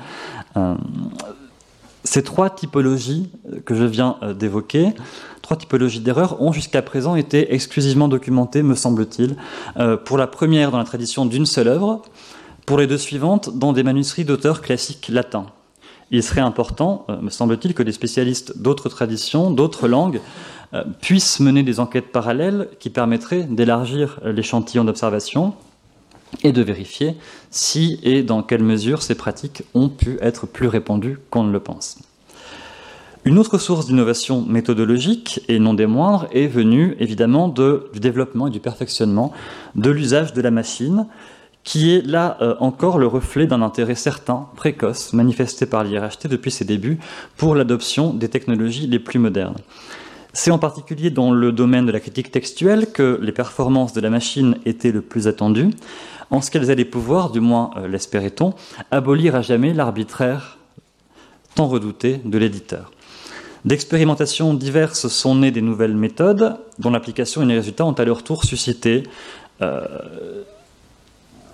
Ces 2.11 2.23
trois 2.23 2.49
typologies 2.49 3.29
que 3.63 3.73
je 3.73 3.85
viens 3.85 4.17
d'évoquer 4.37 4.93
trois 5.41 5.55
typologies 5.55 6.01
d'erreurs 6.01 6.41
ont 6.41 6.51
jusqu'à 6.51 6.81
présent 6.81 7.15
été 7.15 7.53
exclusivement 7.53 8.09
documentées, 8.09 8.63
me 8.63 8.75
semble-t-il, 8.75 9.37
euh, 9.77 9.95
pour 9.95 10.17
la 10.17 10.27
première 10.27 10.71
dans 10.71 10.77
la 10.77 10.83
tradition 10.83 11.25
d'une 11.25 11.45
seule 11.45 11.69
œuvre, 11.69 12.01
pour 12.65 12.77
les 12.77 12.85
deux 12.85 12.97
suivantes 12.97 13.57
dans 13.57 13.71
des 13.71 13.83
manuscrits 13.83 14.25
d'auteurs 14.25 14.61
classiques 14.61 15.07
latins. 15.07 15.45
Il 16.09 16.21
serait 16.21 16.41
important, 16.41 17.05
euh, 17.09 17.21
me 17.21 17.29
semble-t-il, 17.29 17.73
que 17.73 17.81
des 17.81 17.93
spécialistes 17.93 18.61
d'autres 18.61 18.89
traditions, 18.89 19.51
d'autres 19.51 19.87
langues, 19.87 20.19
euh, 20.73 20.83
puissent 20.99 21.39
mener 21.39 21.63
des 21.63 21.79
enquêtes 21.79 22.11
parallèles 22.11 22.67
qui 22.81 22.89
permettraient 22.89 23.43
d'élargir 23.43 24.19
l'échantillon 24.25 24.83
d'observation 24.83 25.53
et 26.43 26.51
de 26.51 26.61
vérifier 26.61 27.15
si 27.49 27.99
et 28.03 28.23
dans 28.23 28.43
quelle 28.43 28.63
mesure 28.63 29.03
ces 29.03 29.15
pratiques 29.15 29.63
ont 29.73 29.89
pu 29.89 30.17
être 30.21 30.47
plus 30.47 30.67
répandues 30.67 31.19
qu'on 31.29 31.43
ne 31.43 31.51
le 31.51 31.59
pense. 31.59 31.97
Une 33.23 33.37
autre 33.37 33.59
source 33.59 33.85
d'innovation 33.85 34.41
méthodologique, 34.41 35.41
et 35.47 35.59
non 35.59 35.75
des 35.75 35.85
moindres, 35.85 36.27
est 36.31 36.47
venue 36.47 36.95
évidemment 36.99 37.49
du 37.49 37.99
développement 37.99 38.47
et 38.47 38.51
du 38.51 38.59
perfectionnement 38.59 39.31
de 39.75 39.91
l'usage 39.91 40.33
de 40.33 40.41
la 40.41 40.49
machine, 40.49 41.05
qui 41.63 41.93
est 41.93 42.05
là 42.05 42.37
euh, 42.41 42.55
encore 42.59 42.97
le 42.97 43.05
reflet 43.05 43.45
d'un 43.45 43.61
intérêt 43.61 43.93
certain, 43.93 44.47
précoce, 44.55 45.13
manifesté 45.13 45.67
par 45.67 45.83
l'IRHT 45.83 46.27
depuis 46.27 46.49
ses 46.49 46.65
débuts 46.65 46.97
pour 47.37 47.53
l'adoption 47.53 48.11
des 48.11 48.29
technologies 48.29 48.87
les 48.87 48.97
plus 48.97 49.19
modernes. 49.19 49.57
C'est 50.33 50.51
en 50.51 50.59
particulier 50.59 51.09
dans 51.09 51.31
le 51.31 51.51
domaine 51.51 51.85
de 51.85 51.91
la 51.91 51.99
critique 51.99 52.31
textuelle 52.31 52.91
que 52.91 53.19
les 53.21 53.33
performances 53.33 53.93
de 53.93 53.99
la 53.99 54.09
machine 54.09 54.55
étaient 54.65 54.91
le 54.91 55.01
plus 55.01 55.27
attendues, 55.27 55.71
en 56.29 56.41
ce 56.41 56.49
qu'elles 56.49 56.71
allaient 56.71 56.85
pouvoir, 56.85 57.31
du 57.31 57.41
moins 57.41 57.71
euh, 57.75 57.87
l'espérait-on, 57.87 58.53
abolir 58.89 59.35
à 59.35 59.41
jamais 59.41 59.73
l'arbitraire 59.73 60.57
tant 61.55 61.67
redouté 61.67 62.21
de 62.23 62.37
l'éditeur. 62.37 62.91
D'expérimentations 63.65 64.53
diverses 64.53 65.09
sont 65.09 65.35
nées 65.35 65.51
des 65.51 65.61
nouvelles 65.61 65.95
méthodes, 65.95 66.57
dont 66.79 66.89
l'application 66.89 67.43
et 67.43 67.45
les 67.45 67.55
résultats 67.55 67.85
ont 67.85 67.91
à 67.91 68.05
leur 68.05 68.23
tour 68.23 68.45
suscité 68.45 69.03
euh, 69.61 69.85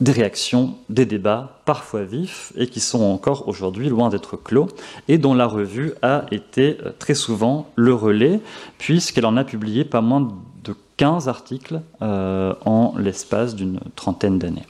des 0.02 0.12
réactions, 0.12 0.76
des 0.90 1.06
débats 1.06 1.60
parfois 1.66 2.04
vifs 2.04 2.54
et 2.56 2.68
qui 2.68 2.80
sont 2.80 3.02
encore 3.02 3.48
aujourd'hui 3.48 3.90
loin 3.90 4.10
d'être 4.10 4.38
clos 4.38 4.68
et 5.08 5.18
dont 5.18 5.34
la 5.34 5.48
revue 5.48 5.94
a 6.02 6.26
été 6.32 6.78
euh, 6.86 6.92
très 6.98 7.16
souvent 7.16 7.70
le 7.76 7.94
relais 7.94 8.40
puisqu'elle 8.78 9.26
en 9.26 9.38
a 9.38 9.44
publié 9.44 9.86
pas 9.86 10.02
moins 10.02 10.28
de 10.64 10.76
15 10.98 11.28
articles 11.28 11.82
euh, 12.02 12.54
en 12.66 12.96
l'espace 12.98 13.56
d'une 13.56 13.80
trentaine 13.96 14.40
d'années. 14.40 14.66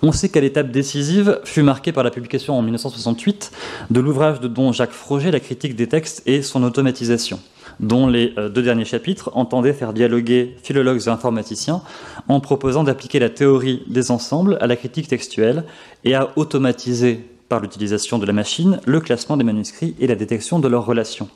On 0.00 0.10
sait 0.10 0.30
qu'à 0.30 0.40
l'étape 0.40 0.70
décisive 0.70 1.40
fut 1.44 1.62
marquée 1.62 1.92
par 1.92 2.02
la 2.02 2.10
publication 2.10 2.58
en 2.58 2.62
1968 2.62 3.52
de 3.90 4.00
l'ouvrage 4.00 4.40
de 4.40 4.48
Don 4.48 4.72
Jacques 4.72 4.92
Froger, 4.92 5.30
La 5.30 5.40
critique 5.40 5.76
des 5.76 5.86
textes 5.86 6.22
et 6.26 6.40
son 6.40 6.62
automatisation 6.62 7.40
dont 7.80 8.06
les 8.06 8.34
euh, 8.38 8.48
deux 8.48 8.62
derniers 8.62 8.84
chapitres 8.84 9.30
entendaient 9.34 9.72
faire 9.72 9.92
dialoguer 9.92 10.56
philologues 10.62 11.02
et 11.06 11.08
informaticiens 11.08 11.82
en 12.28 12.40
proposant 12.40 12.84
d'appliquer 12.84 13.18
la 13.18 13.30
théorie 13.30 13.82
des 13.86 14.10
ensembles 14.10 14.58
à 14.60 14.66
la 14.66 14.76
critique 14.76 15.08
textuelle 15.08 15.64
et 16.04 16.14
à 16.14 16.30
automatiser 16.36 17.20
par 17.48 17.60
l'utilisation 17.60 18.18
de 18.18 18.26
la 18.26 18.32
machine 18.32 18.80
le 18.86 19.00
classement 19.00 19.36
des 19.36 19.44
manuscrits 19.44 19.94
et 20.00 20.06
la 20.06 20.14
détection 20.14 20.58
de 20.58 20.68
leurs 20.68 20.86
relations. 20.86 21.28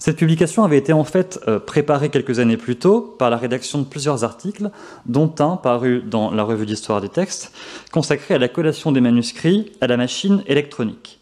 Cette 0.00 0.16
publication 0.16 0.64
avait 0.64 0.78
été 0.78 0.94
en 0.94 1.04
fait 1.04 1.38
euh, 1.46 1.58
préparée 1.58 2.08
quelques 2.08 2.38
années 2.38 2.56
plus 2.56 2.76
tôt 2.76 3.02
par 3.18 3.28
la 3.28 3.36
rédaction 3.36 3.78
de 3.80 3.84
plusieurs 3.84 4.24
articles, 4.24 4.70
dont 5.04 5.32
un 5.40 5.56
paru 5.56 6.02
dans 6.02 6.30
la 6.30 6.42
revue 6.42 6.64
d'histoire 6.64 7.02
des 7.02 7.10
textes, 7.10 7.52
consacré 7.92 8.34
à 8.34 8.38
la 8.38 8.48
collation 8.48 8.92
des 8.92 9.02
manuscrits 9.02 9.72
à 9.82 9.86
la 9.86 9.98
machine 9.98 10.42
électronique, 10.46 11.19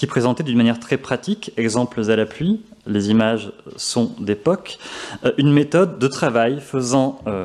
qui 0.00 0.06
présentait 0.06 0.42
d'une 0.42 0.56
manière 0.56 0.80
très 0.80 0.96
pratique, 0.96 1.52
exemples 1.58 2.10
à 2.10 2.16
l'appui, 2.16 2.62
les 2.86 3.10
images 3.10 3.52
sont 3.76 4.12
d'époque, 4.18 4.78
euh, 5.26 5.32
une 5.36 5.52
méthode 5.52 5.98
de 5.98 6.08
travail 6.08 6.62
faisant, 6.62 7.18
euh, 7.26 7.44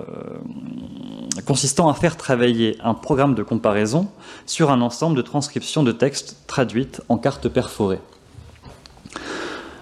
consistant 1.45 1.89
à 1.89 1.93
faire 1.93 2.15
travailler 2.15 2.77
un 2.81 2.93
programme 2.93 3.35
de 3.35 3.43
comparaison 3.43 4.07
sur 4.45 4.71
un 4.71 4.79
ensemble 4.79 5.17
de 5.17 5.21
transcriptions 5.21 5.83
de 5.83 5.91
textes 5.91 6.37
traduites 6.47 7.01
en 7.09 7.17
cartes 7.17 7.49
perforées. 7.49 7.99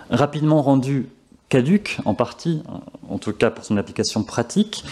Rapidement 0.09 0.63
rendu 0.63 1.09
caduque, 1.53 1.99
en 2.05 2.15
partie, 2.15 2.63
en 3.07 3.19
tout 3.19 3.31
cas 3.31 3.51
pour 3.51 3.63
son 3.63 3.77
application 3.77 4.23
pratique, 4.23 4.83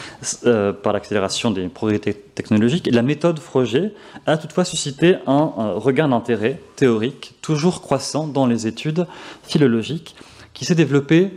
euh, 0.46 0.72
par 0.72 0.94
l'accélération 0.94 1.50
des 1.50 1.68
progrès 1.70 1.98
technologiques. 1.98 2.88
la 2.92 3.02
méthode 3.02 3.40
Froger 3.40 3.96
a 4.28 4.38
toutefois 4.38 4.64
suscité 4.64 5.16
un, 5.26 5.54
un 5.58 5.72
regain 5.72 6.10
d'intérêt 6.10 6.62
théorique 6.76 7.34
toujours 7.42 7.82
croissant 7.82 8.28
dans 8.28 8.46
les 8.46 8.68
études 8.68 9.08
philologiques, 9.42 10.16
qui 10.54 10.64
s'est 10.64 10.76
développé 10.76 11.32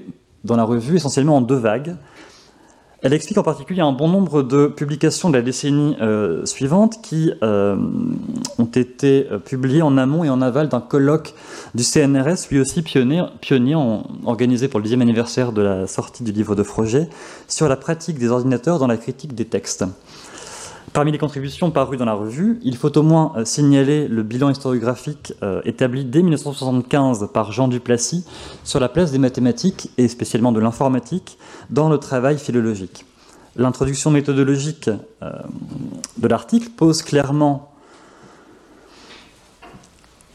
dans 0.45 0.57
la 0.57 0.65
revue 0.65 0.97
essentiellement 0.97 1.39
en 1.39 1.41
deux 1.41 1.57
vagues. 1.57 1.97
Elle 3.05 3.13
explique 3.13 3.37
en 3.37 3.43
particulier 3.43 3.83
un 3.83 3.93
bon 3.93 4.09
nombre 4.09 4.43
de 4.43 4.67
publications 4.67 5.29
de 5.29 5.37
la 5.37 5.43
décennie 5.43 5.95
euh, 6.01 6.47
suivante 6.47 7.03
qui 7.03 7.31
euh, 7.43 7.77
ont 8.59 8.65
été 8.65 9.27
euh, 9.31 9.39
publiées 9.39 9.83
en 9.83 9.99
amont 9.99 10.25
et 10.25 10.31
en 10.31 10.41
aval 10.41 10.71
d'un 10.71 10.81
colloque 10.81 11.35
du 11.75 11.85
CNRS, 11.85 12.49
lui 12.51 12.61
aussi 12.61 12.81
pionnier, 12.81 13.23
pionnier 13.43 13.77
organisé 14.25 14.69
pour 14.69 14.81
le 14.81 14.85
dixième 14.85 15.03
anniversaire 15.03 15.53
de 15.53 15.61
la 15.61 15.87
sortie 15.87 16.25
du 16.25 16.33
livre 16.33 16.57
de 16.57 16.63
Froger, 16.63 17.07
sur 17.47 17.69
la 17.69 17.77
pratique 17.77 18.19
des 18.19 18.31
ordinateurs 18.31 18.79
dans 18.79 18.87
la 18.87 18.97
critique 18.97 19.35
des 19.35 19.45
textes. 19.45 19.85
Parmi 20.95 21.11
les 21.11 21.19
contributions 21.19 21.73
parues 21.73 21.97
dans 21.97 22.05
la 22.05 22.15
revue, 22.15 22.61
il 22.63 22.77
faut 22.77 22.97
au 22.97 23.03
moins 23.03 23.33
euh, 23.35 23.45
signaler 23.45 24.07
le 24.07 24.23
bilan 24.23 24.49
historiographique 24.49 25.35
euh, 25.43 25.61
établi 25.65 26.05
dès 26.05 26.23
1975 26.23 27.31
par 27.35 27.51
Jean 27.51 27.67
Duplessis 27.67 28.25
sur 28.63 28.79
la 28.79 28.89
place 28.89 29.11
des 29.11 29.19
mathématiques 29.19 29.91
et 29.99 30.07
spécialement 30.07 30.53
de 30.53 30.61
l'informatique 30.61 31.37
dans 31.69 31.89
le 31.89 31.99
travail 31.99 32.39
philologique. 32.39 33.07
L'introduction 33.57 34.13
méthodologique 34.13 34.89
euh, 35.25 35.33
de 36.17 36.29
l'article 36.29 36.69
pose 36.71 37.03
clairement 37.03 37.73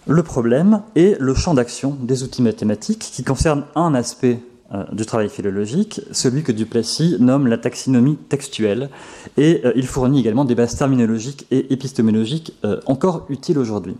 le 0.08 0.24
problème 0.24 0.82
et 0.98 1.16
le 1.22 1.36
champ 1.36 1.54
d'action 1.54 1.96
des 2.02 2.24
outils 2.24 2.42
mathématiques 2.42 3.00
qui 3.14 3.24
concernent 3.24 3.64
un 3.76 3.96
aspect 3.96 4.42
du 4.92 5.06
travail 5.06 5.30
philologique, 5.30 6.02
celui 6.12 6.44
que 6.44 6.52
Duplessis 6.52 7.18
nomme 7.20 7.48
la 7.48 7.58
taxinomie 7.58 8.18
textuelle, 8.18 8.90
et 9.38 9.62
euh, 9.66 9.72
il 9.76 9.88
fournit 9.88 10.20
également 10.20 10.46
des 10.46 10.56
bases 10.56 10.76
terminologiques 10.76 11.48
et 11.50 11.74
épistémologiques 11.74 12.54
euh, 12.66 12.80
encore 12.86 13.26
utiles 13.30 13.58
aujourd'hui. 13.58 13.96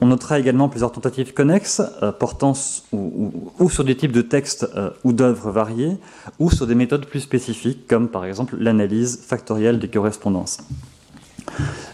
On 0.00 0.06
notera 0.06 0.38
également 0.38 0.68
plusieurs 0.68 0.92
tentatives 0.92 1.32
connexes 1.32 1.82
portant 2.18 2.52
ou, 2.92 3.70
sur 3.70 3.84
des 3.84 3.96
types 3.96 4.12
de 4.12 4.22
textes 4.22 4.66
ou 5.04 5.12
d'œuvres 5.12 5.50
variées, 5.50 5.96
ou 6.38 6.50
sur 6.50 6.66
des 6.66 6.74
méthodes 6.74 7.06
plus 7.06 7.20
spécifiques, 7.20 7.86
comme 7.88 8.08
par 8.08 8.24
exemple 8.24 8.56
l'analyse 8.58 9.20
factorielle 9.26 9.78
des 9.78 9.88
correspondances. 9.88 10.58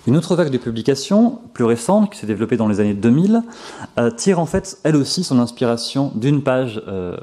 Une 0.06 0.16
autre 0.16 0.36
vague 0.36 0.50
de 0.50 0.58
publications, 0.58 1.38
plus 1.52 1.64
récente, 1.64 2.10
qui 2.10 2.18
s'est 2.18 2.26
développée 2.26 2.56
dans 2.56 2.68
les 2.68 2.80
années 2.80 2.94
2000, 2.94 3.42
euh, 3.98 4.10
tire 4.10 4.38
en 4.38 4.46
fait 4.46 4.78
elle 4.82 4.96
aussi 4.96 5.22
son 5.22 5.38
inspiration 5.38 6.12
d'une 6.14 6.42
page 6.42 6.80
euh, 6.88 7.16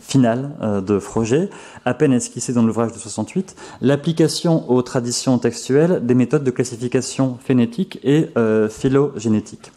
finale 0.00 0.56
euh, 0.62 0.80
de 0.80 0.98
Froger, 0.98 1.50
à 1.84 1.94
peine 1.94 2.12
esquissée 2.12 2.52
dans 2.52 2.62
l'ouvrage 2.62 2.92
de 2.92 2.98
68, 2.98 3.56
l'application 3.80 4.70
aux 4.70 4.82
traditions 4.82 5.38
textuelles 5.38 6.04
des 6.04 6.14
méthodes 6.14 6.44
de 6.44 6.50
classification 6.50 7.38
phénétique 7.44 7.98
et 8.02 8.26
phylogénétique. 8.68 9.72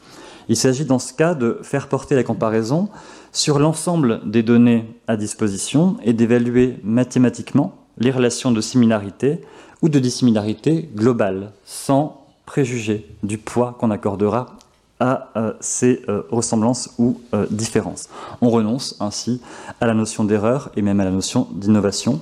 Il 0.49 0.55
s'agit 0.57 0.85
dans 0.85 0.99
ce 0.99 1.13
cas 1.13 1.33
de 1.33 1.59
faire 1.63 1.87
porter 1.87 2.15
la 2.15 2.23
comparaison 2.23 2.89
sur 3.31 3.59
l'ensemble 3.59 4.19
des 4.29 4.43
données 4.43 4.85
à 5.07 5.15
disposition 5.15 5.97
et 6.03 6.13
d'évaluer 6.13 6.77
mathématiquement 6.83 7.75
les 7.97 8.11
relations 8.11 8.51
de 8.51 8.61
similarité 8.61 9.41
ou 9.81 9.89
de 9.89 9.99
dissimilarité 9.99 10.89
globale, 10.95 11.51
sans 11.65 12.25
préjuger 12.45 13.07
du 13.23 13.37
poids 13.37 13.77
qu'on 13.79 13.91
accordera 13.91 14.57
à 15.01 15.31
euh, 15.35 15.53
ces 15.59 16.03
euh, 16.07 16.21
ressemblances 16.29 16.91
ou 16.99 17.19
euh, 17.33 17.47
différences. 17.49 18.07
On 18.39 18.51
renonce 18.51 18.95
ainsi 18.99 19.41
à 19.81 19.87
la 19.87 19.95
notion 19.95 20.23
d'erreur 20.23 20.69
et 20.75 20.83
même 20.83 20.99
à 20.99 21.05
la 21.05 21.11
notion 21.11 21.47
d'innovation, 21.51 22.21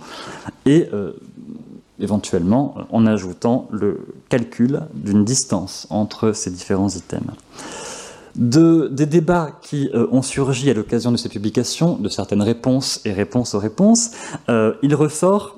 et 0.66 0.88
éventuellement 2.00 2.76
en 2.92 3.06
ajoutant 3.06 3.68
le 3.72 4.08
calcul 4.30 4.82
d'une 4.94 5.26
distance 5.26 5.88
entre 5.90 6.32
ces 6.32 6.52
différents 6.52 6.90
items. 6.90 7.34
De, 8.36 8.88
des 8.92 9.06
débats 9.06 9.52
qui 9.62 9.90
ont 10.12 10.22
surgi 10.22 10.70
à 10.70 10.74
l'occasion 10.74 11.12
de 11.12 11.18
ces 11.18 11.28
publications, 11.28 11.96
de 11.96 12.08
certaines 12.08 12.44
réponses 12.44 13.02
et 13.04 13.12
réponses 13.12 13.56
aux 13.56 13.60
réponses, 13.60 14.12
il 14.48 14.96
ressort 14.96 15.58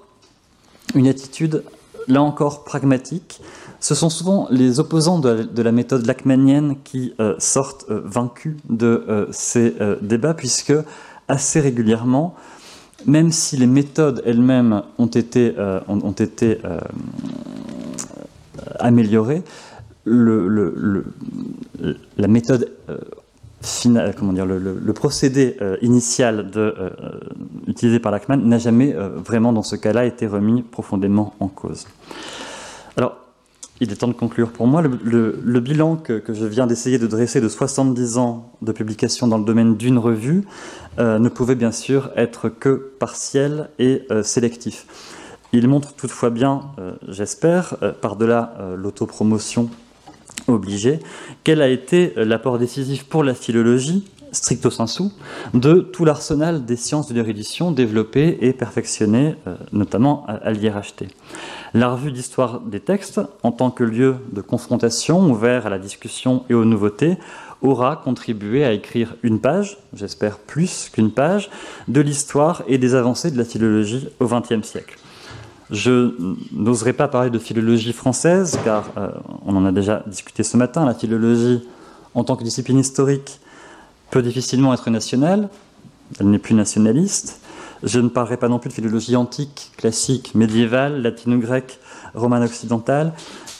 une 0.95 1.07
attitude 1.07 1.63
là 2.07 2.21
encore 2.21 2.63
pragmatique. 2.63 3.41
Ce 3.81 3.95
sont 3.95 4.11
souvent 4.11 4.47
les 4.51 4.79
opposants 4.79 5.17
de 5.17 5.61
la, 5.61 5.71
méthode 5.71 6.05
lachmanienne 6.05 6.75
qui 6.83 7.15
euh, 7.19 7.33
sortent 7.39 7.87
euh, 7.89 7.99
vaincus 8.05 8.55
de 8.69 9.03
euh, 9.09 9.25
ces 9.31 9.73
débats, 10.03 10.35
puisque 10.35 10.73
assez 11.27 11.59
régulièrement, 11.59 12.35
même 13.07 13.31
si 13.31 13.57
les 13.57 13.65
méthodes 13.65 14.21
elles-mêmes 14.23 14.83
ont 14.99 15.07
été, 15.07 15.55
améliorées, 18.77 19.41
le, 20.03 21.05
la 22.17 22.27
méthode 22.27 22.71
comment 24.17 24.33
dire, 24.33 24.45
le, 24.45 24.93
procédé 24.93 25.57
initial 25.81 26.51
utilisé 27.65 27.99
par 27.99 28.11
Lachman 28.11 28.37
n'a 28.37 28.59
jamais 28.59 28.93
vraiment, 28.93 29.53
dans 29.53 29.63
ce 29.63 29.75
cas-là, 29.75 30.05
été 30.05 30.27
remis 30.27 30.61
profondément 30.61 31.33
en 31.39 31.47
cause. 31.47 31.87
Alors, 32.97 33.15
il 33.81 33.91
est 33.91 33.95
temps 33.95 34.07
de 34.07 34.13
conclure 34.13 34.51
pour 34.51 34.67
moi. 34.67 34.81
Le, 34.81 35.59
bilan 35.59 35.97
que, 35.97 36.21
je 36.29 36.45
viens 36.45 36.67
d'essayer 36.67 36.99
de 36.99 37.07
dresser 37.07 37.41
de 37.41 37.49
70 37.49 38.17
ans 38.17 38.53
de 38.61 38.71
publication 38.71 39.27
dans 39.27 39.37
le 39.37 39.43
domaine 39.43 39.75
d'une 39.75 39.97
revue 39.97 40.45
ne 40.97 41.29
pouvait 41.29 41.55
bien 41.55 41.71
sûr 41.71 42.11
être 42.15 42.47
que 42.47 42.93
partiel 42.99 43.69
et 43.79 44.07
sélectif. 44.21 44.85
Il 45.51 45.67
montre 45.67 45.93
toutefois 45.93 46.29
bien, 46.29 46.61
j'espère, 47.07 47.75
par-delà 48.01 48.55
l'autopromotion 48.77 49.69
obligé. 50.47 50.99
Quel 51.43 51.61
a 51.61 51.67
été 51.67 52.13
l'apport 52.15 52.59
décisif 52.59 53.05
pour 53.05 53.23
la 53.23 53.33
philologie 53.33 54.05
stricto 54.31 54.69
sensu, 54.69 55.03
de 55.53 55.79
tout 55.79 56.05
l'arsenal 56.05 56.65
des 56.65 56.75
sciences 56.75 57.09
de 57.09 57.13
l'érudition 57.13 57.71
développées 57.71 58.37
et 58.41 58.53
perfectionnées, 58.53 59.35
euh, 59.47 59.55
notamment 59.71 60.25
à, 60.27 60.51
l'IRHT. 60.51 61.07
La 61.73 61.89
revue 61.89 62.11
d'histoire 62.11 62.59
des 62.59 62.81
textes, 62.81 63.21
en 63.43 63.51
tant 63.53 63.71
que 63.71 63.85
lieu 63.85 64.17
de 64.33 64.41
confrontation 64.41 65.29
ouvert 65.29 65.65
à 65.65 65.69
la 65.69 65.79
discussion 65.79 66.43
et 66.49 66.53
aux 66.53 66.65
nouveautés, 66.65 67.17
aura 67.61 67.95
contribué 67.95 68.65
à 68.65 68.73
écrire 68.73 69.15
une 69.23 69.39
page, 69.39 69.77
j'espère 69.93 70.37
plus 70.37 70.89
qu'une 70.91 71.11
page, 71.11 71.49
de 71.87 72.01
l'histoire 72.01 72.63
et 72.67 72.77
des 72.77 72.95
avancées 72.95 73.31
de 73.31 73.37
la 73.37 73.45
philologie 73.45 74.09
au 74.19 74.25
XXe 74.25 74.67
siècle. 74.67 74.97
Je 75.69 76.13
n'oserais 76.51 76.91
pas 76.91 77.07
parler 77.07 77.29
de 77.29 77.39
philologie 77.39 77.93
française, 77.93 78.59
car 78.65 78.91
euh, 78.97 79.09
on 79.45 79.55
en 79.55 79.65
a 79.65 79.71
déjà 79.71 80.03
discuté 80.07 80.43
ce 80.43 80.57
matin, 80.57 80.83
la 80.85 80.93
philologie 80.93 81.61
en 82.13 82.25
tant 82.25 82.35
que 82.35 82.43
discipline 82.43 82.79
historique 82.79 83.39
peut 84.09 84.21
difficilement 84.21 84.73
être 84.73 84.89
nationale, 84.89 85.47
elle 86.19 86.29
n'est 86.29 86.39
plus 86.39 86.55
nationaliste. 86.55 87.40
Je 87.83 87.99
ne 87.99 88.09
parlerai 88.09 88.37
pas 88.37 88.47
non 88.47 88.59
plus 88.59 88.69
de 88.69 88.73
philologie 88.73 89.15
antique, 89.15 89.71
classique, 89.77 90.35
médiévale, 90.35 91.01
latino-grecque, 91.01 91.79
romano-occidentale, 92.13 93.13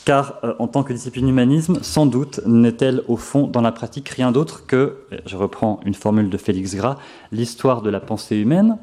car 0.04 0.34
euh, 0.44 0.54
en 0.58 0.68
tant 0.68 0.82
que 0.82 0.92
discipline 0.92 1.28
humanisme, 1.28 1.78
sans 1.82 2.06
doute 2.06 2.40
n'est-elle 2.46 3.02
au 3.08 3.16
fond 3.16 3.46
dans 3.46 3.60
la 3.60 3.72
pratique 3.72 4.08
rien 4.08 4.32
d'autre 4.32 4.66
que, 4.66 4.98
je 5.26 5.36
reprends 5.36 5.80
une 5.84 5.94
formule 5.94 6.30
de 6.30 6.36
Félix 6.36 6.74
Gras, 6.74 6.96
l'histoire 7.32 7.82
de 7.82 7.90
la 7.90 8.00
pensée 8.00 8.36
humaine, 8.36 8.78